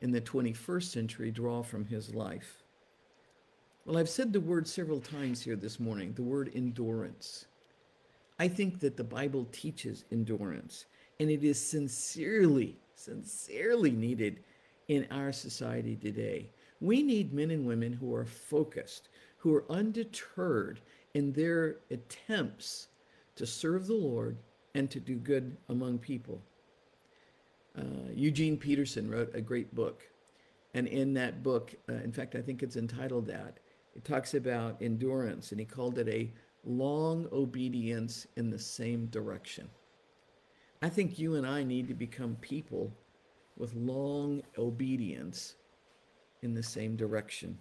in 0.00 0.10
the 0.10 0.20
21st 0.20 0.84
century 0.84 1.30
draw 1.30 1.62
from 1.62 1.84
his 1.84 2.14
life? 2.14 2.62
Well, 3.84 3.98
I've 3.98 4.08
said 4.08 4.32
the 4.32 4.40
word 4.40 4.68
several 4.68 5.00
times 5.00 5.42
here 5.42 5.56
this 5.56 5.80
morning, 5.80 6.12
the 6.12 6.22
word 6.22 6.52
endurance. 6.54 7.46
I 8.38 8.48
think 8.48 8.80
that 8.80 8.96
the 8.96 9.04
Bible 9.04 9.48
teaches 9.52 10.04
endurance, 10.12 10.86
and 11.18 11.30
it 11.30 11.42
is 11.42 11.60
sincerely, 11.60 12.76
sincerely 12.94 13.90
needed 13.90 14.40
in 14.92 15.06
our 15.10 15.32
society 15.32 15.96
today. 15.96 16.50
We 16.80 17.02
need 17.02 17.32
men 17.32 17.50
and 17.50 17.66
women 17.66 17.94
who 17.94 18.14
are 18.14 18.26
focused, 18.26 19.08
who 19.38 19.54
are 19.54 19.64
undeterred 19.70 20.82
in 21.14 21.32
their 21.32 21.76
attempts 21.90 22.88
to 23.36 23.46
serve 23.46 23.86
the 23.86 23.94
Lord 23.94 24.36
and 24.74 24.90
to 24.90 25.00
do 25.00 25.16
good 25.16 25.56
among 25.70 25.98
people. 25.98 26.42
Uh, 27.78 28.10
Eugene 28.14 28.58
Peterson 28.58 29.10
wrote 29.10 29.34
a 29.34 29.40
great 29.40 29.74
book. 29.74 30.02
And 30.74 30.86
in 30.86 31.14
that 31.14 31.42
book, 31.42 31.74
uh, 31.88 31.94
in 31.94 32.12
fact, 32.12 32.34
I 32.34 32.42
think 32.42 32.62
it's 32.62 32.76
entitled 32.76 33.26
that, 33.28 33.60
it 33.96 34.04
talks 34.04 34.34
about 34.34 34.76
endurance, 34.82 35.52
and 35.52 35.60
he 35.60 35.66
called 35.66 35.98
it 35.98 36.08
a 36.08 36.30
long 36.64 37.26
obedience 37.32 38.26
in 38.36 38.50
the 38.50 38.58
same 38.58 39.06
direction. 39.06 39.70
I 40.82 40.90
think 40.90 41.18
you 41.18 41.36
and 41.36 41.46
I 41.46 41.62
need 41.62 41.88
to 41.88 41.94
become 41.94 42.36
people 42.40 42.92
with 43.62 43.76
long 43.76 44.42
obedience 44.58 45.54
in 46.42 46.52
the 46.52 46.62
same 46.62 46.96
direction. 46.96 47.56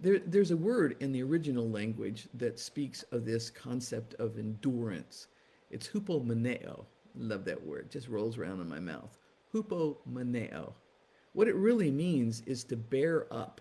There, 0.00 0.20
there's 0.20 0.52
a 0.52 0.56
word 0.56 0.96
in 1.00 1.12
the 1.12 1.22
original 1.22 1.68
language 1.68 2.28
that 2.32 2.58
speaks 2.58 3.02
of 3.12 3.26
this 3.26 3.50
concept 3.50 4.14
of 4.14 4.38
endurance. 4.38 5.26
It's 5.70 5.86
hupomeneo. 5.86 6.86
Love 7.14 7.44
that 7.44 7.62
word. 7.62 7.90
Just 7.90 8.08
rolls 8.08 8.38
around 8.38 8.62
in 8.62 8.68
my 8.70 8.80
mouth. 8.80 9.18
Hupomeneo. 9.52 10.72
What 11.34 11.46
it 11.46 11.56
really 11.56 11.90
means 11.90 12.40
is 12.46 12.64
to 12.64 12.76
bear 12.76 13.26
up 13.30 13.60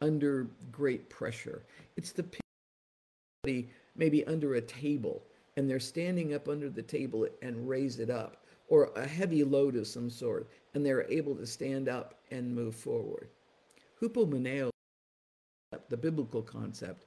under 0.00 0.46
great 0.70 1.10
pressure. 1.10 1.64
It's 1.96 2.12
the 2.12 2.24
maybe 3.96 4.24
under 4.26 4.54
a 4.54 4.60
table 4.60 5.24
and 5.56 5.68
they're 5.68 5.80
standing 5.80 6.34
up 6.34 6.48
under 6.48 6.70
the 6.70 6.82
table 6.82 7.26
and 7.42 7.68
raise 7.68 7.98
it 7.98 8.10
up, 8.10 8.43
or 8.68 8.90
a 8.96 9.06
heavy 9.06 9.44
load 9.44 9.76
of 9.76 9.86
some 9.86 10.10
sort, 10.10 10.48
and 10.74 10.84
they're 10.84 11.10
able 11.10 11.34
to 11.36 11.46
stand 11.46 11.88
up 11.88 12.20
and 12.30 12.54
move 12.54 12.74
forward. 12.74 13.28
Hupomeneo, 14.00 14.70
the 15.88 15.96
biblical 15.96 16.42
concept 16.42 17.04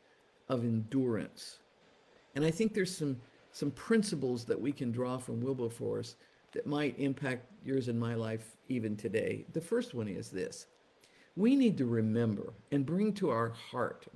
of 0.50 0.64
endurance. 0.64 1.60
And 2.36 2.46
I 2.46 2.52
think 2.52 2.74
there's 2.74 2.96
some, 2.96 3.20
some 3.52 3.72
principles 3.72 4.46
that 4.46 4.60
we 4.60 4.72
can 4.72 4.92
draw 4.92 5.18
from 5.18 5.42
Wilberforce 5.42 6.16
that 6.54 6.66
might 6.66 6.98
impact 7.00 7.46
yours 7.66 7.88
and 7.88 8.00
my 8.00 8.16
life 8.16 8.56
even 8.70 8.96
today. 8.96 9.46
The 9.54 9.62
first 9.62 9.94
one 9.94 10.08
is 10.08 10.30
this 10.30 10.68
we 11.36 11.56
need 11.56 11.78
to 11.78 11.86
remember 11.86 12.54
and 12.72 12.86
bring 12.86 13.14
to 13.14 13.30
our 13.30 13.50
heart, 13.50 14.08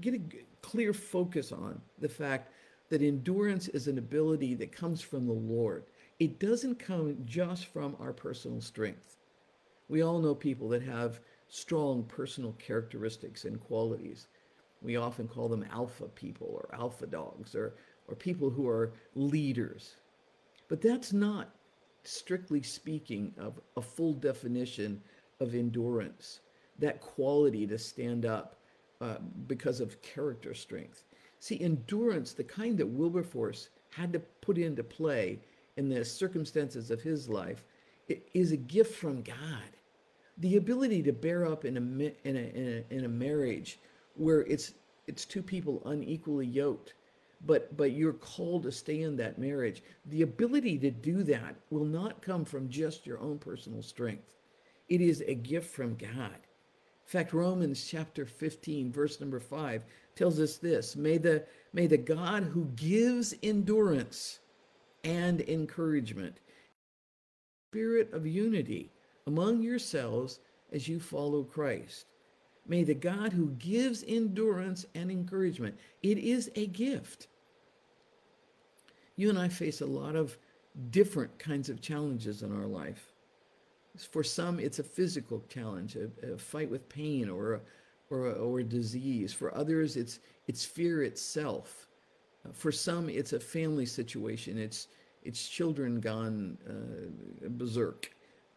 get 0.00 0.14
a 0.14 0.20
clear 0.62 0.92
focus 0.92 1.50
on 1.50 1.80
the 1.98 2.08
fact 2.08 2.52
that 2.88 3.02
endurance 3.02 3.68
is 3.68 3.88
an 3.88 3.98
ability 3.98 4.54
that 4.54 4.70
comes 4.70 5.00
from 5.00 5.26
the 5.26 5.32
Lord. 5.32 5.84
It 6.22 6.38
doesn't 6.38 6.78
come 6.78 7.16
just 7.24 7.66
from 7.66 7.96
our 7.98 8.12
personal 8.12 8.60
strength. 8.60 9.16
We 9.88 10.02
all 10.02 10.20
know 10.20 10.36
people 10.36 10.68
that 10.68 10.82
have 10.82 11.18
strong 11.48 12.04
personal 12.04 12.52
characteristics 12.60 13.44
and 13.44 13.60
qualities. 13.60 14.28
We 14.82 14.94
often 14.94 15.26
call 15.26 15.48
them 15.48 15.66
alpha 15.72 16.04
people 16.04 16.46
or 16.46 16.72
alpha 16.78 17.08
dogs 17.08 17.56
or, 17.56 17.74
or 18.06 18.14
people 18.14 18.50
who 18.50 18.68
are 18.68 18.92
leaders. 19.16 19.96
But 20.68 20.80
that's 20.80 21.12
not, 21.12 21.56
strictly 22.04 22.62
speaking, 22.62 23.34
of 23.36 23.58
a 23.76 23.82
full 23.82 24.12
definition 24.12 25.02
of 25.40 25.56
endurance, 25.56 26.38
that 26.78 27.00
quality 27.00 27.66
to 27.66 27.78
stand 27.78 28.26
up 28.26 28.60
uh, 29.00 29.16
because 29.48 29.80
of 29.80 30.00
character 30.02 30.54
strength. 30.54 31.02
See, 31.40 31.60
endurance, 31.60 32.32
the 32.32 32.44
kind 32.44 32.78
that 32.78 32.86
Wilberforce 32.86 33.70
had 33.90 34.12
to 34.12 34.20
put 34.20 34.56
into 34.56 34.84
play 34.84 35.40
in 35.76 35.88
the 35.88 36.04
circumstances 36.04 36.90
of 36.90 37.02
his 37.02 37.28
life, 37.28 37.64
it 38.08 38.28
is 38.34 38.52
a 38.52 38.56
gift 38.56 38.94
from 38.94 39.22
God 39.22 39.36
the 40.38 40.56
ability 40.56 41.02
to 41.02 41.12
bear 41.12 41.46
up 41.46 41.64
in 41.64 41.76
a, 41.76 41.80
in 41.80 42.36
a, 42.36 42.58
in 42.58 42.84
a, 42.90 42.94
in 42.94 43.04
a 43.04 43.08
marriage 43.08 43.78
where 44.14 44.40
it's, 44.42 44.74
it's 45.06 45.24
two 45.24 45.42
people 45.42 45.82
unequally 45.86 46.46
yoked, 46.46 46.94
but, 47.46 47.76
but 47.76 47.92
you're 47.92 48.12
called 48.12 48.62
to 48.62 48.72
stay 48.72 49.02
in 49.02 49.16
that 49.16 49.38
marriage, 49.38 49.82
the 50.06 50.22
ability 50.22 50.78
to 50.78 50.90
do 50.90 51.22
that 51.22 51.56
will 51.70 51.84
not 51.84 52.22
come 52.22 52.44
from 52.44 52.68
just 52.68 53.06
your 53.06 53.20
own 53.20 53.38
personal 53.38 53.82
strength. 53.82 54.24
It 54.88 55.00
is 55.00 55.22
a 55.26 55.34
gift 55.34 55.74
from 55.74 55.96
God. 55.96 56.34
In 56.34 57.18
fact, 57.18 57.32
Romans 57.32 57.84
chapter 57.84 58.24
15, 58.24 58.90
verse 58.90 59.20
number 59.20 59.40
5 59.40 59.84
tells 60.16 60.40
us 60.40 60.56
this 60.56 60.96
May 60.96 61.18
the, 61.18 61.44
may 61.72 61.86
the 61.86 61.98
God 61.98 62.44
who 62.44 62.66
gives 62.76 63.34
endurance 63.42 64.38
and 65.04 65.40
encouragement, 65.42 66.38
spirit 67.70 68.12
of 68.12 68.26
unity, 68.26 68.90
among 69.26 69.62
yourselves 69.62 70.40
as 70.72 70.88
you 70.88 71.00
follow 71.00 71.42
Christ. 71.42 72.06
May 72.66 72.84
the 72.84 72.94
God 72.94 73.32
who 73.32 73.50
gives 73.58 74.04
endurance 74.06 74.86
and 74.94 75.10
encouragement, 75.10 75.76
it 76.02 76.18
is 76.18 76.50
a 76.54 76.66
gift. 76.68 77.26
You 79.16 79.28
and 79.30 79.38
I 79.38 79.48
face 79.48 79.80
a 79.80 79.86
lot 79.86 80.16
of 80.16 80.38
different 80.90 81.38
kinds 81.38 81.68
of 81.68 81.80
challenges 81.80 82.42
in 82.42 82.56
our 82.56 82.66
life. 82.66 83.12
For 84.10 84.24
some, 84.24 84.58
it's 84.58 84.78
a 84.78 84.84
physical 84.84 85.44
challenge, 85.48 85.96
a, 85.96 86.34
a 86.34 86.38
fight 86.38 86.70
with 86.70 86.88
pain 86.88 87.28
or 87.28 87.54
a, 87.54 87.60
or 88.08 88.28
a, 88.28 88.32
or 88.32 88.60
a 88.60 88.64
disease. 88.64 89.32
For 89.32 89.54
others, 89.54 89.96
it's 89.96 90.20
it's 90.46 90.64
fear 90.64 91.02
itself. 91.02 91.88
For 92.52 92.72
some, 92.72 93.08
it's 93.08 93.32
a 93.32 93.40
family 93.40 93.86
situation. 93.86 94.58
It's 94.58 94.88
it's 95.22 95.48
children 95.48 96.00
gone 96.00 96.58
uh, 96.68 97.48
berserk 97.50 98.10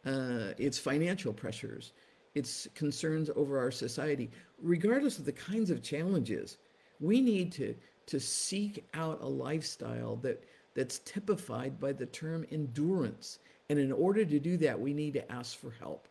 uh, 0.06 0.54
its 0.58 0.78
financial 0.78 1.34
pressures, 1.34 1.94
its 2.36 2.68
concerns 2.76 3.30
over 3.36 3.58
our 3.58 3.72
society, 3.72 4.30
regardless 4.62 5.18
of 5.18 5.26
the 5.26 5.32
kinds 5.32 5.72
of 5.72 5.82
challenges, 5.82 6.58
we 7.00 7.22
need 7.22 7.52
to, 7.54 7.76
to 8.08 8.20
seek 8.20 8.86
out 8.94 9.22
a 9.22 9.28
lifestyle 9.28 10.16
that, 10.18 10.44
that's 10.76 11.00
typified 11.00 11.80
by 11.80 11.92
the 11.92 12.06
term 12.06 12.46
endurance. 12.52 13.40
And 13.70 13.80
in 13.80 13.92
order 13.92 14.24
to 14.26 14.40
do 14.40 14.58
that, 14.58 14.80
we 14.80 14.94
need 14.94 15.14
to 15.16 15.32
ask 15.32 15.58
for 15.58 15.74
help. 15.80 16.08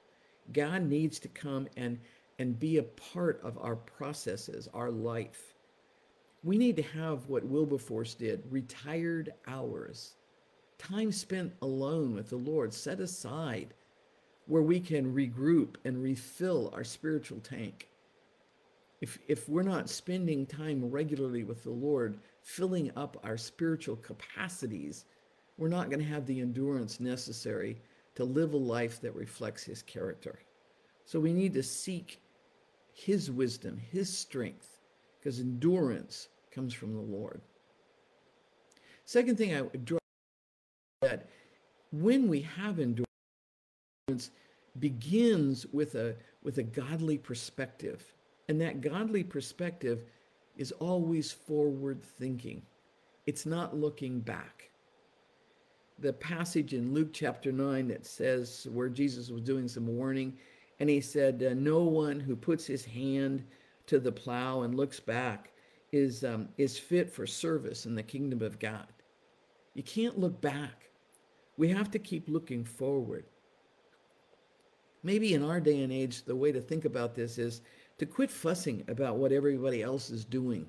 God 0.52 0.82
needs 0.82 1.18
to 1.20 1.28
come 1.28 1.68
and, 1.76 1.98
and 2.38 2.58
be 2.58 2.78
a 2.78 2.82
part 2.82 3.40
of 3.44 3.56
our 3.58 3.76
processes, 3.76 4.68
our 4.74 4.90
life. 4.90 5.53
We 6.44 6.58
need 6.58 6.76
to 6.76 6.82
have 6.82 7.26
what 7.26 7.42
Wilberforce 7.42 8.14
did 8.14 8.42
retired 8.50 9.32
hours, 9.46 10.16
time 10.76 11.10
spent 11.10 11.54
alone 11.62 12.14
with 12.14 12.28
the 12.28 12.36
Lord, 12.36 12.74
set 12.74 13.00
aside 13.00 13.72
where 14.46 14.60
we 14.60 14.78
can 14.78 15.14
regroup 15.14 15.76
and 15.86 16.02
refill 16.02 16.70
our 16.74 16.84
spiritual 16.84 17.40
tank. 17.40 17.88
If, 19.00 19.18
if 19.26 19.48
we're 19.48 19.62
not 19.62 19.88
spending 19.88 20.44
time 20.44 20.90
regularly 20.90 21.44
with 21.44 21.62
the 21.62 21.70
Lord, 21.70 22.18
filling 22.42 22.90
up 22.94 23.16
our 23.24 23.38
spiritual 23.38 23.96
capacities, 23.96 25.06
we're 25.56 25.68
not 25.68 25.88
going 25.88 26.00
to 26.00 26.12
have 26.12 26.26
the 26.26 26.40
endurance 26.40 27.00
necessary 27.00 27.80
to 28.16 28.24
live 28.24 28.52
a 28.52 28.58
life 28.58 29.00
that 29.00 29.14
reflects 29.14 29.64
His 29.64 29.80
character. 29.82 30.38
So 31.06 31.18
we 31.18 31.32
need 31.32 31.54
to 31.54 31.62
seek 31.62 32.20
His 32.92 33.30
wisdom, 33.30 33.78
His 33.78 34.14
strength, 34.14 34.80
because 35.18 35.40
endurance 35.40 36.28
comes 36.54 36.72
from 36.72 36.94
the 36.94 37.00
Lord. 37.00 37.40
Second 39.04 39.36
thing 39.36 39.54
I 39.54 39.62
would 39.62 39.84
draw 39.84 39.98
that 41.02 41.28
when 41.92 42.28
we 42.28 42.40
have 42.40 42.78
endurance, 42.78 44.30
begins 44.78 45.66
with 45.72 45.94
a 45.94 46.16
with 46.42 46.58
a 46.58 46.62
godly 46.62 47.18
perspective. 47.18 48.04
And 48.48 48.60
that 48.60 48.80
godly 48.80 49.24
perspective 49.24 50.04
is 50.56 50.72
always 50.72 51.32
forward 51.32 52.02
thinking. 52.02 52.62
It's 53.26 53.46
not 53.46 53.76
looking 53.76 54.20
back. 54.20 54.70
The 56.00 56.12
passage 56.12 56.74
in 56.74 56.92
luke 56.92 57.10
chapter 57.12 57.52
9 57.52 57.86
that 57.88 58.04
says 58.04 58.66
where 58.72 58.88
jesus 58.88 59.30
was 59.30 59.42
doing 59.42 59.68
some 59.68 59.86
warning 59.86 60.36
and 60.80 60.90
he 60.90 61.00
said 61.00 61.42
uh, 61.48 61.54
no 61.54 61.84
one 61.84 62.18
who 62.18 62.34
puts 62.34 62.66
his 62.66 62.84
hand 62.84 63.44
to 63.86 64.00
the 64.00 64.10
plow 64.10 64.62
and 64.62 64.74
looks 64.74 64.98
back 64.98 65.52
is 65.94 66.24
um, 66.24 66.48
is 66.58 66.78
fit 66.78 67.10
for 67.10 67.26
service 67.26 67.86
in 67.86 67.94
the 67.94 68.02
kingdom 68.02 68.42
of 68.42 68.58
god 68.58 68.92
you 69.74 69.82
can't 69.82 70.18
look 70.18 70.40
back 70.40 70.90
we 71.56 71.68
have 71.68 71.90
to 71.90 71.98
keep 71.98 72.28
looking 72.28 72.64
forward 72.64 73.24
maybe 75.04 75.34
in 75.34 75.44
our 75.44 75.60
day 75.60 75.82
and 75.82 75.92
age, 75.92 76.24
the 76.24 76.34
way 76.34 76.50
to 76.50 76.60
think 76.60 76.84
about 76.86 77.14
this 77.14 77.38
is 77.38 77.60
to 77.98 78.06
quit 78.06 78.30
fussing 78.30 78.82
about 78.88 79.16
what 79.16 79.30
everybody 79.30 79.82
else 79.82 80.10
is 80.10 80.24
doing. 80.24 80.66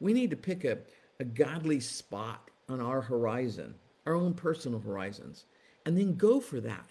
We 0.00 0.12
need 0.12 0.30
to 0.30 0.36
pick 0.36 0.64
a, 0.64 0.78
a 1.20 1.24
godly 1.24 1.78
spot 1.78 2.50
on 2.68 2.80
our 2.80 3.00
horizon, 3.00 3.74
our 4.06 4.14
own 4.14 4.34
personal 4.34 4.80
horizons, 4.80 5.44
and 5.84 5.96
then 5.96 6.16
go 6.16 6.40
for 6.40 6.60
that. 6.62 6.90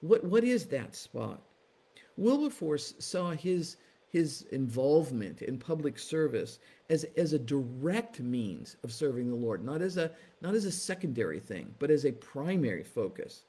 What, 0.00 0.24
what 0.24 0.42
is 0.42 0.66
that 0.66 0.96
spot? 0.96 1.42
Wilberforce 2.16 2.94
saw 2.98 3.30
his, 3.30 3.76
his 4.10 4.42
involvement 4.50 5.42
in 5.42 5.56
public 5.56 5.98
service 5.98 6.58
as, 6.88 7.04
as 7.16 7.32
a 7.32 7.38
direct 7.38 8.20
means 8.20 8.76
of 8.82 8.92
serving 8.92 9.28
the 9.28 9.36
Lord, 9.36 9.64
not 9.64 9.80
as, 9.80 9.96
a, 9.96 10.10
not 10.42 10.54
as 10.54 10.64
a 10.64 10.72
secondary 10.72 11.38
thing, 11.38 11.72
but 11.78 11.90
as 11.90 12.04
a 12.04 12.12
primary 12.12 12.82
focus. 12.82 13.44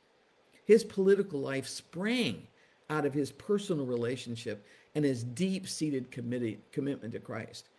His 0.65 0.84
political 0.84 1.39
life 1.39 1.67
sprang 1.67 2.47
out 2.89 3.06
of 3.06 3.13
his 3.13 3.32
personal 3.32 3.86
relationship 3.86 4.65
and 4.93 5.04
his 5.04 5.24
deep 5.24 5.67
seated 5.67 6.12
commitment 6.12 7.13
to 7.13 7.19
Christ. 7.19 7.69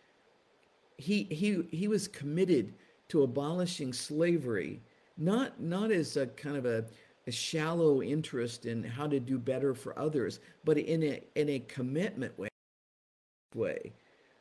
He, 0.96 1.24
he, 1.24 1.62
he 1.70 1.86
was 1.86 2.08
committed 2.08 2.74
to 3.08 3.22
abolishing 3.22 3.92
slavery, 3.92 4.80
not, 5.16 5.60
not 5.60 5.92
as 5.92 6.16
a 6.16 6.26
kind 6.26 6.56
of 6.56 6.66
a, 6.66 6.84
a 7.26 7.30
shallow 7.30 8.02
interest 8.02 8.66
in 8.66 8.82
how 8.82 9.06
to 9.06 9.20
do 9.20 9.38
better 9.38 9.74
for 9.74 9.96
others, 9.98 10.40
but 10.64 10.78
in 10.78 11.02
a, 11.04 11.22
in 11.36 11.48
a 11.50 11.58
commitment 11.60 12.36
way. 12.38 12.48
Way. 13.54 13.92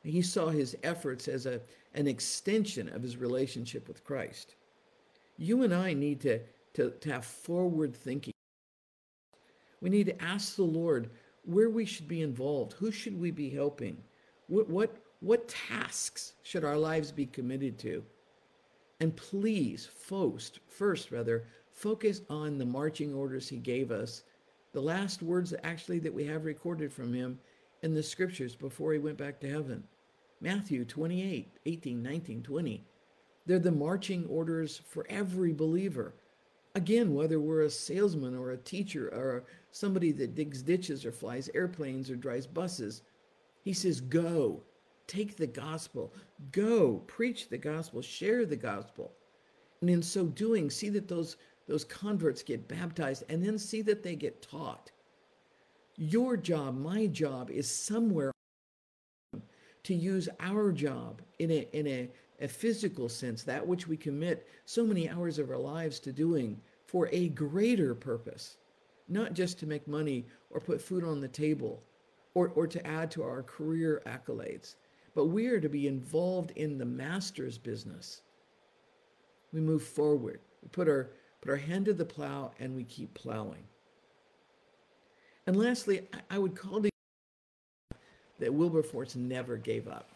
He 0.04 0.22
saw 0.22 0.48
his 0.50 0.76
efforts 0.84 1.28
as 1.28 1.46
a, 1.46 1.62
an 1.94 2.08
extension 2.08 2.90
of 2.90 3.04
his 3.04 3.18
relationship 3.18 3.88
with 3.88 4.04
Christ. 4.04 4.56
You 5.38 5.64
and 5.64 5.74
I 5.74 5.94
need 5.94 6.22
to, 6.22 6.40
to, 6.74 6.92
to 6.92 7.12
have 7.12 7.26
forward 7.26 7.96
thinking 7.96 8.34
We 9.82 9.90
need 9.90 10.08
to 10.08 10.24
ask 10.24 10.56
the 10.56 10.64
Lord 10.64 11.10
where 11.44 11.70
we 11.70 11.86
should 11.86 12.08
be 12.08 12.22
involved. 12.22 12.74
Who 12.74 12.92
should 12.92 13.20
we 13.20 13.32
be 13.32 13.50
helping? 13.50 13.98
What, 14.48 14.70
what, 14.70 14.96
what 15.20 15.48
tasks 15.48 16.34
should 16.44 16.64
our 16.64 16.78
lives 16.78 17.12
be 17.12 17.26
committed 17.26 17.80
to? 17.80 18.04
And 19.00 19.16
please, 19.16 19.88
first, 19.88 20.60
first 20.68 21.12
rather, 21.12 21.46
focus 21.74 22.22
on 22.30 22.58
the 22.58 22.66
marching 22.66 23.14
orders 23.14 23.50
he 23.50 23.58
gave 23.58 23.92
us, 23.92 24.24
the 24.74 24.82
last 24.82 25.24
words 25.24 25.54
actually 25.64 26.00
that 26.00 26.14
we 26.14 26.26
have 26.26 26.46
recorded 26.46 26.94
from 26.94 27.14
him 27.14 27.40
in 27.82 27.94
the 27.94 28.04
scriptures 28.04 28.56
before 28.56 28.94
he 28.94 29.00
went 29.00 29.18
back 29.18 29.40
to 29.40 29.50
heaven. 29.50 29.84
Matthew 30.40 30.86
28, 30.86 31.58
18, 31.66 32.02
19, 32.02 32.44
20. 32.44 32.84
They're 33.46 33.60
the 33.60 33.72
marching 33.72 34.26
orders 34.28 34.82
for 34.88 35.06
every 35.10 35.54
believer. 35.54 36.14
Again, 36.74 37.14
whether 37.14 37.40
we're 37.40 37.64
a 37.64 37.70
salesman 37.70 38.36
or 38.36 38.52
a 38.52 38.58
teacher 38.58 39.10
or 39.10 39.44
somebody 39.72 40.12
that 40.14 40.36
digs 40.36 40.62
ditches 40.62 41.06
or 41.06 41.12
flies 41.12 41.50
airplanes 41.54 42.10
or 42.10 42.16
drives 42.16 42.48
buses, 42.48 43.02
he 43.64 43.74
says, 43.74 44.00
Go, 44.00 44.64
take 45.08 45.36
the 45.36 45.48
gospel, 45.48 46.14
go, 46.52 47.04
preach 47.08 47.50
the 47.50 47.58
gospel, 47.58 48.02
share 48.02 48.46
the 48.46 48.56
gospel. 48.56 49.12
And 49.82 49.90
in 49.90 50.02
so 50.02 50.26
doing, 50.26 50.70
see 50.70 50.90
that 50.90 51.08
those, 51.08 51.38
those 51.68 51.84
converts 51.84 52.44
get 52.44 52.68
baptized 52.68 53.24
and 53.30 53.44
then 53.44 53.58
see 53.58 53.82
that 53.82 54.04
they 54.04 54.16
get 54.16 54.42
taught. 54.42 54.92
Your 56.04 56.36
job, 56.36 56.80
my 56.80 57.06
job, 57.06 57.52
is 57.52 57.70
somewhere 57.70 58.32
to 59.84 59.94
use 59.94 60.28
our 60.40 60.72
job 60.72 61.22
in 61.38 61.52
a, 61.52 61.68
in 61.74 61.86
a, 61.86 62.10
a 62.40 62.48
physical 62.48 63.08
sense, 63.08 63.44
that 63.44 63.68
which 63.68 63.88
we 63.88 63.96
commit 63.96 64.48
so 64.66 64.84
many 64.84 65.08
hours 65.08 65.38
of 65.38 65.52
our 65.52 65.60
lives 65.60 66.00
to 66.00 66.12
doing 66.12 66.60
for 66.88 67.08
a 67.12 67.30
greater 67.30 67.94
purpose, 67.94 68.58
not 69.10 69.34
just 69.34 69.60
to 69.60 69.68
make 69.68 69.88
money 69.88 70.26
or 70.50 70.60
put 70.60 70.82
food 70.82 71.04
on 71.04 71.22
the 71.22 71.28
table 71.28 71.84
or, 72.34 72.50
or 72.56 72.66
to 72.66 72.84
add 72.88 73.12
to 73.12 73.22
our 73.22 73.44
career 73.44 74.02
accolades, 74.08 74.78
but 75.14 75.28
we 75.28 75.46
are 75.50 75.60
to 75.60 75.70
be 75.70 75.88
involved 75.88 76.50
in 76.56 76.80
the 76.80 76.86
master's 76.86 77.60
business. 77.60 78.24
We 79.54 79.62
move 79.62 79.84
forward. 79.84 80.40
We 80.64 80.70
put 80.70 80.90
our, 80.90 81.12
put 81.42 81.52
our 81.52 81.58
hand 81.58 81.86
to 81.86 81.94
the 81.94 82.06
plow 82.06 82.54
and 82.60 82.76
we 82.76 82.86
keep 82.86 83.14
plowing. 83.14 83.68
And 85.48 85.56
lastly, 85.56 86.08
I 86.30 86.38
would 86.38 86.56
call 86.56 86.82
to 86.82 86.90
that 88.40 88.54
Wilberforce 88.54 89.16
never 89.16 89.58
gave 89.58 89.88
up. 89.88 90.10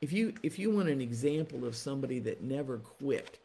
If 0.00 0.12
you 0.12 0.34
if 0.42 0.58
you 0.58 0.70
want 0.70 0.88
an 0.88 1.00
example 1.00 1.64
of 1.64 1.76
somebody 1.76 2.18
that 2.20 2.42
never 2.42 2.78
quit, 2.78 3.38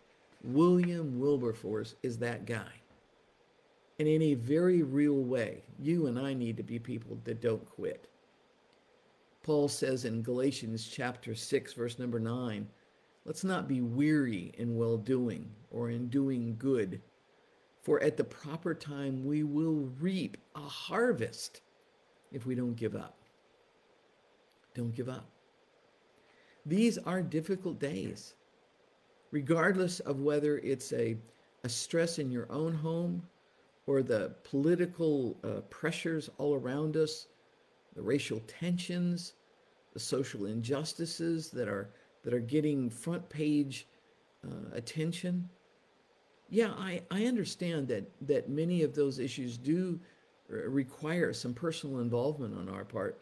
William 0.43 1.19
Wilberforce 1.19 1.95
is 2.03 2.17
that 2.19 2.45
guy. 2.45 2.71
And 3.99 4.07
in 4.07 4.21
a 4.21 4.33
very 4.35 4.83
real 4.83 5.15
way, 5.15 5.63
you 5.79 6.07
and 6.07 6.19
I 6.19 6.33
need 6.33 6.57
to 6.57 6.63
be 6.63 6.77
people 6.77 7.17
that 7.23 7.41
don't 7.41 7.65
quit. 7.65 8.07
Paul 9.43 9.67
says 9.67 10.05
in 10.05 10.21
Galatians 10.21 10.87
chapter 10.87 11.33
6 11.33 11.73
verse 11.73 11.97
number 11.97 12.19
9, 12.19 12.67
let's 13.25 13.43
not 13.43 13.67
be 13.67 13.81
weary 13.81 14.51
in 14.57 14.77
well 14.77 14.97
doing 14.97 15.49
or 15.71 15.89
in 15.89 16.09
doing 16.09 16.55
good, 16.59 17.01
for 17.87 18.03
at 18.03 18.17
the 18.17 18.23
proper 18.23 18.73
time 18.73 19.23
we 19.23 19.43
will 19.43 19.89
reap 20.01 20.35
a 20.55 20.59
harvest 20.59 21.61
if 22.33 22.45
we 22.45 22.53
don't 22.53 22.75
give 22.75 22.97
up. 22.97 23.15
Don't 24.75 24.93
give 24.93 25.07
up. 25.07 25.29
These 26.65 26.97
are 26.97 27.21
difficult 27.21 27.79
days, 27.79 28.33
regardless 29.31 30.01
of 30.01 30.19
whether 30.19 30.57
it's 30.57 30.91
a, 30.91 31.15
a 31.63 31.69
stress 31.69 32.19
in 32.19 32.29
your 32.29 32.51
own 32.51 32.73
home 32.73 33.23
or 33.85 34.03
the 34.03 34.35
political 34.43 35.37
uh, 35.45 35.61
pressures 35.69 36.29
all 36.37 36.55
around 36.55 36.97
us, 36.97 37.27
the 37.95 38.01
racial 38.01 38.41
tensions, 38.47 39.35
the 39.93 39.99
social 40.01 40.47
injustices 40.47 41.51
that 41.51 41.69
are 41.69 41.89
that 42.25 42.33
are 42.33 42.39
getting 42.39 42.89
front 42.89 43.29
page 43.29 43.87
uh, 44.45 44.75
attention. 44.75 45.49
Yeah, 46.49 46.71
I, 46.77 47.01
I 47.11 47.25
understand 47.25 47.87
that 47.89 48.09
that 48.21 48.49
many 48.49 48.83
of 48.83 48.95
those 48.95 49.19
issues 49.19 49.57
do 49.57 49.99
require 50.47 51.33
some 51.33 51.53
personal 51.53 51.99
involvement 51.99 52.57
on 52.57 52.69
our 52.69 52.85
part. 52.85 53.21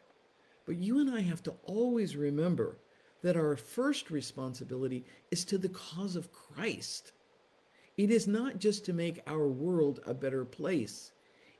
But 0.65 0.77
you 0.77 0.99
and 0.99 1.09
I 1.09 1.21
have 1.21 1.43
to 1.43 1.53
always 1.63 2.15
remember 2.15 2.77
that 3.21 3.35
our 3.35 3.55
first 3.55 4.11
responsibility 4.11 5.05
is 5.31 5.43
to 5.45 5.57
the 5.57 5.69
cause 5.69 6.15
of 6.15 6.31
Christ. 6.31 7.13
It 7.97 8.11
is 8.11 8.27
not 8.27 8.59
just 8.59 8.85
to 8.85 8.93
make 8.93 9.21
our 9.25 9.47
world 9.47 10.01
a 10.05 10.13
better 10.13 10.45
place, 10.45 11.11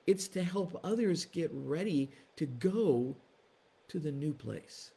it's 0.06 0.28
to 0.30 0.44
help 0.44 0.80
others 0.84 1.26
get 1.26 1.50
ready 1.52 2.12
to 2.36 2.46
go 2.46 3.16
to 3.88 4.00
the 4.00 4.12
new 4.12 4.34
place. 4.34 4.92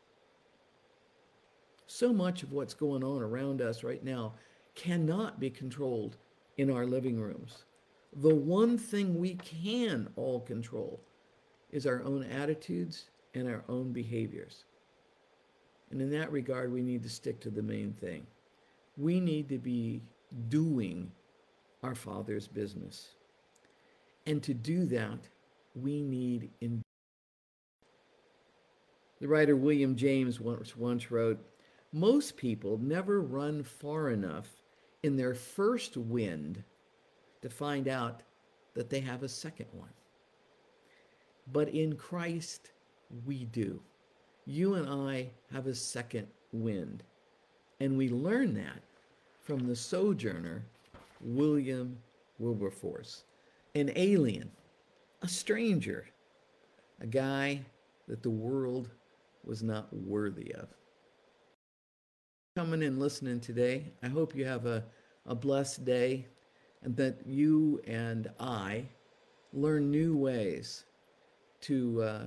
So 1.86 2.12
much 2.12 2.42
of 2.42 2.52
what's 2.52 2.74
going 2.74 3.02
on 3.02 3.22
around 3.22 3.62
us 3.62 3.82
right 3.82 4.04
now 4.04 4.34
cannot 4.74 5.40
be 5.40 5.48
controlled 5.48 6.18
in 6.58 6.70
our 6.70 6.84
living 6.84 7.18
rooms. 7.18 7.64
The 8.14 8.34
one 8.34 8.76
thing 8.76 9.18
we 9.18 9.34
can 9.36 10.08
all 10.16 10.40
control 10.40 11.00
is 11.70 11.86
our 11.86 12.02
own 12.02 12.24
attitudes 12.24 13.10
and 13.34 13.48
our 13.48 13.64
own 13.68 13.92
behaviors. 13.92 14.64
And 15.90 16.02
in 16.02 16.10
that 16.10 16.32
regard, 16.32 16.72
we 16.72 16.82
need 16.82 17.02
to 17.04 17.08
stick 17.08 17.40
to 17.40 17.50
the 17.50 17.62
main 17.62 17.92
thing. 17.92 18.26
We 18.96 19.20
need 19.20 19.48
to 19.50 19.58
be 19.58 20.02
doing 20.48 21.10
our 21.82 21.94
Father's 21.94 22.48
business. 22.48 23.08
And 24.26 24.42
to 24.42 24.52
do 24.52 24.84
that, 24.86 25.20
we 25.74 26.02
need 26.02 26.50
in 26.60 26.82
the 29.20 29.28
writer 29.28 29.56
William 29.56 29.96
James 29.96 30.40
once, 30.40 30.76
once 30.76 31.10
wrote, 31.10 31.38
Most 31.92 32.36
people 32.36 32.78
never 32.78 33.20
run 33.20 33.62
far 33.62 34.10
enough 34.10 34.48
in 35.02 35.16
their 35.16 35.34
first 35.34 35.96
wind 35.96 36.62
to 37.42 37.48
find 37.48 37.88
out 37.88 38.22
that 38.74 38.90
they 38.90 39.00
have 39.00 39.22
a 39.22 39.28
second 39.28 39.66
one. 39.72 39.92
But 41.52 41.68
in 41.68 41.96
Christ, 41.96 42.70
we 43.24 43.44
do. 43.44 43.80
You 44.46 44.74
and 44.74 44.88
I 44.88 45.30
have 45.52 45.66
a 45.66 45.74
second 45.74 46.26
wind. 46.52 47.02
And 47.80 47.96
we 47.96 48.08
learn 48.08 48.54
that 48.54 48.82
from 49.40 49.66
the 49.66 49.76
sojourner, 49.76 50.64
William 51.20 51.98
Wilberforce, 52.38 53.24
an 53.74 53.90
alien, 53.96 54.50
a 55.22 55.28
stranger, 55.28 56.06
a 57.00 57.06
guy 57.06 57.60
that 58.08 58.22
the 58.22 58.30
world 58.30 58.90
was 59.44 59.62
not 59.62 59.92
worthy 59.92 60.54
of. 60.54 60.68
Coming 62.58 62.82
and 62.82 62.98
listening 62.98 63.38
today, 63.38 63.92
I 64.02 64.08
hope 64.08 64.34
you 64.34 64.44
have 64.44 64.66
a, 64.66 64.82
a 65.26 65.34
blessed 65.36 65.84
day 65.84 66.26
and 66.82 66.96
that 66.96 67.24
you 67.24 67.80
and 67.86 68.28
I 68.40 68.86
learn 69.52 69.92
new 69.92 70.16
ways 70.16 70.84
to. 71.60 72.02
Uh, 72.02 72.24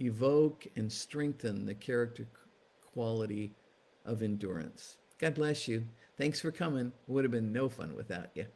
evoke 0.00 0.66
and 0.76 0.92
strengthen 0.92 1.64
the 1.64 1.74
character 1.74 2.26
quality 2.92 3.54
of 4.04 4.22
endurance. 4.22 4.96
God 5.18 5.34
bless 5.34 5.66
you. 5.66 5.86
Thanks 6.18 6.40
for 6.40 6.50
coming. 6.50 6.92
Would 7.06 7.24
have 7.24 7.30
been 7.30 7.52
no 7.52 7.68
fun 7.68 7.94
without 7.94 8.28
you. 8.34 8.46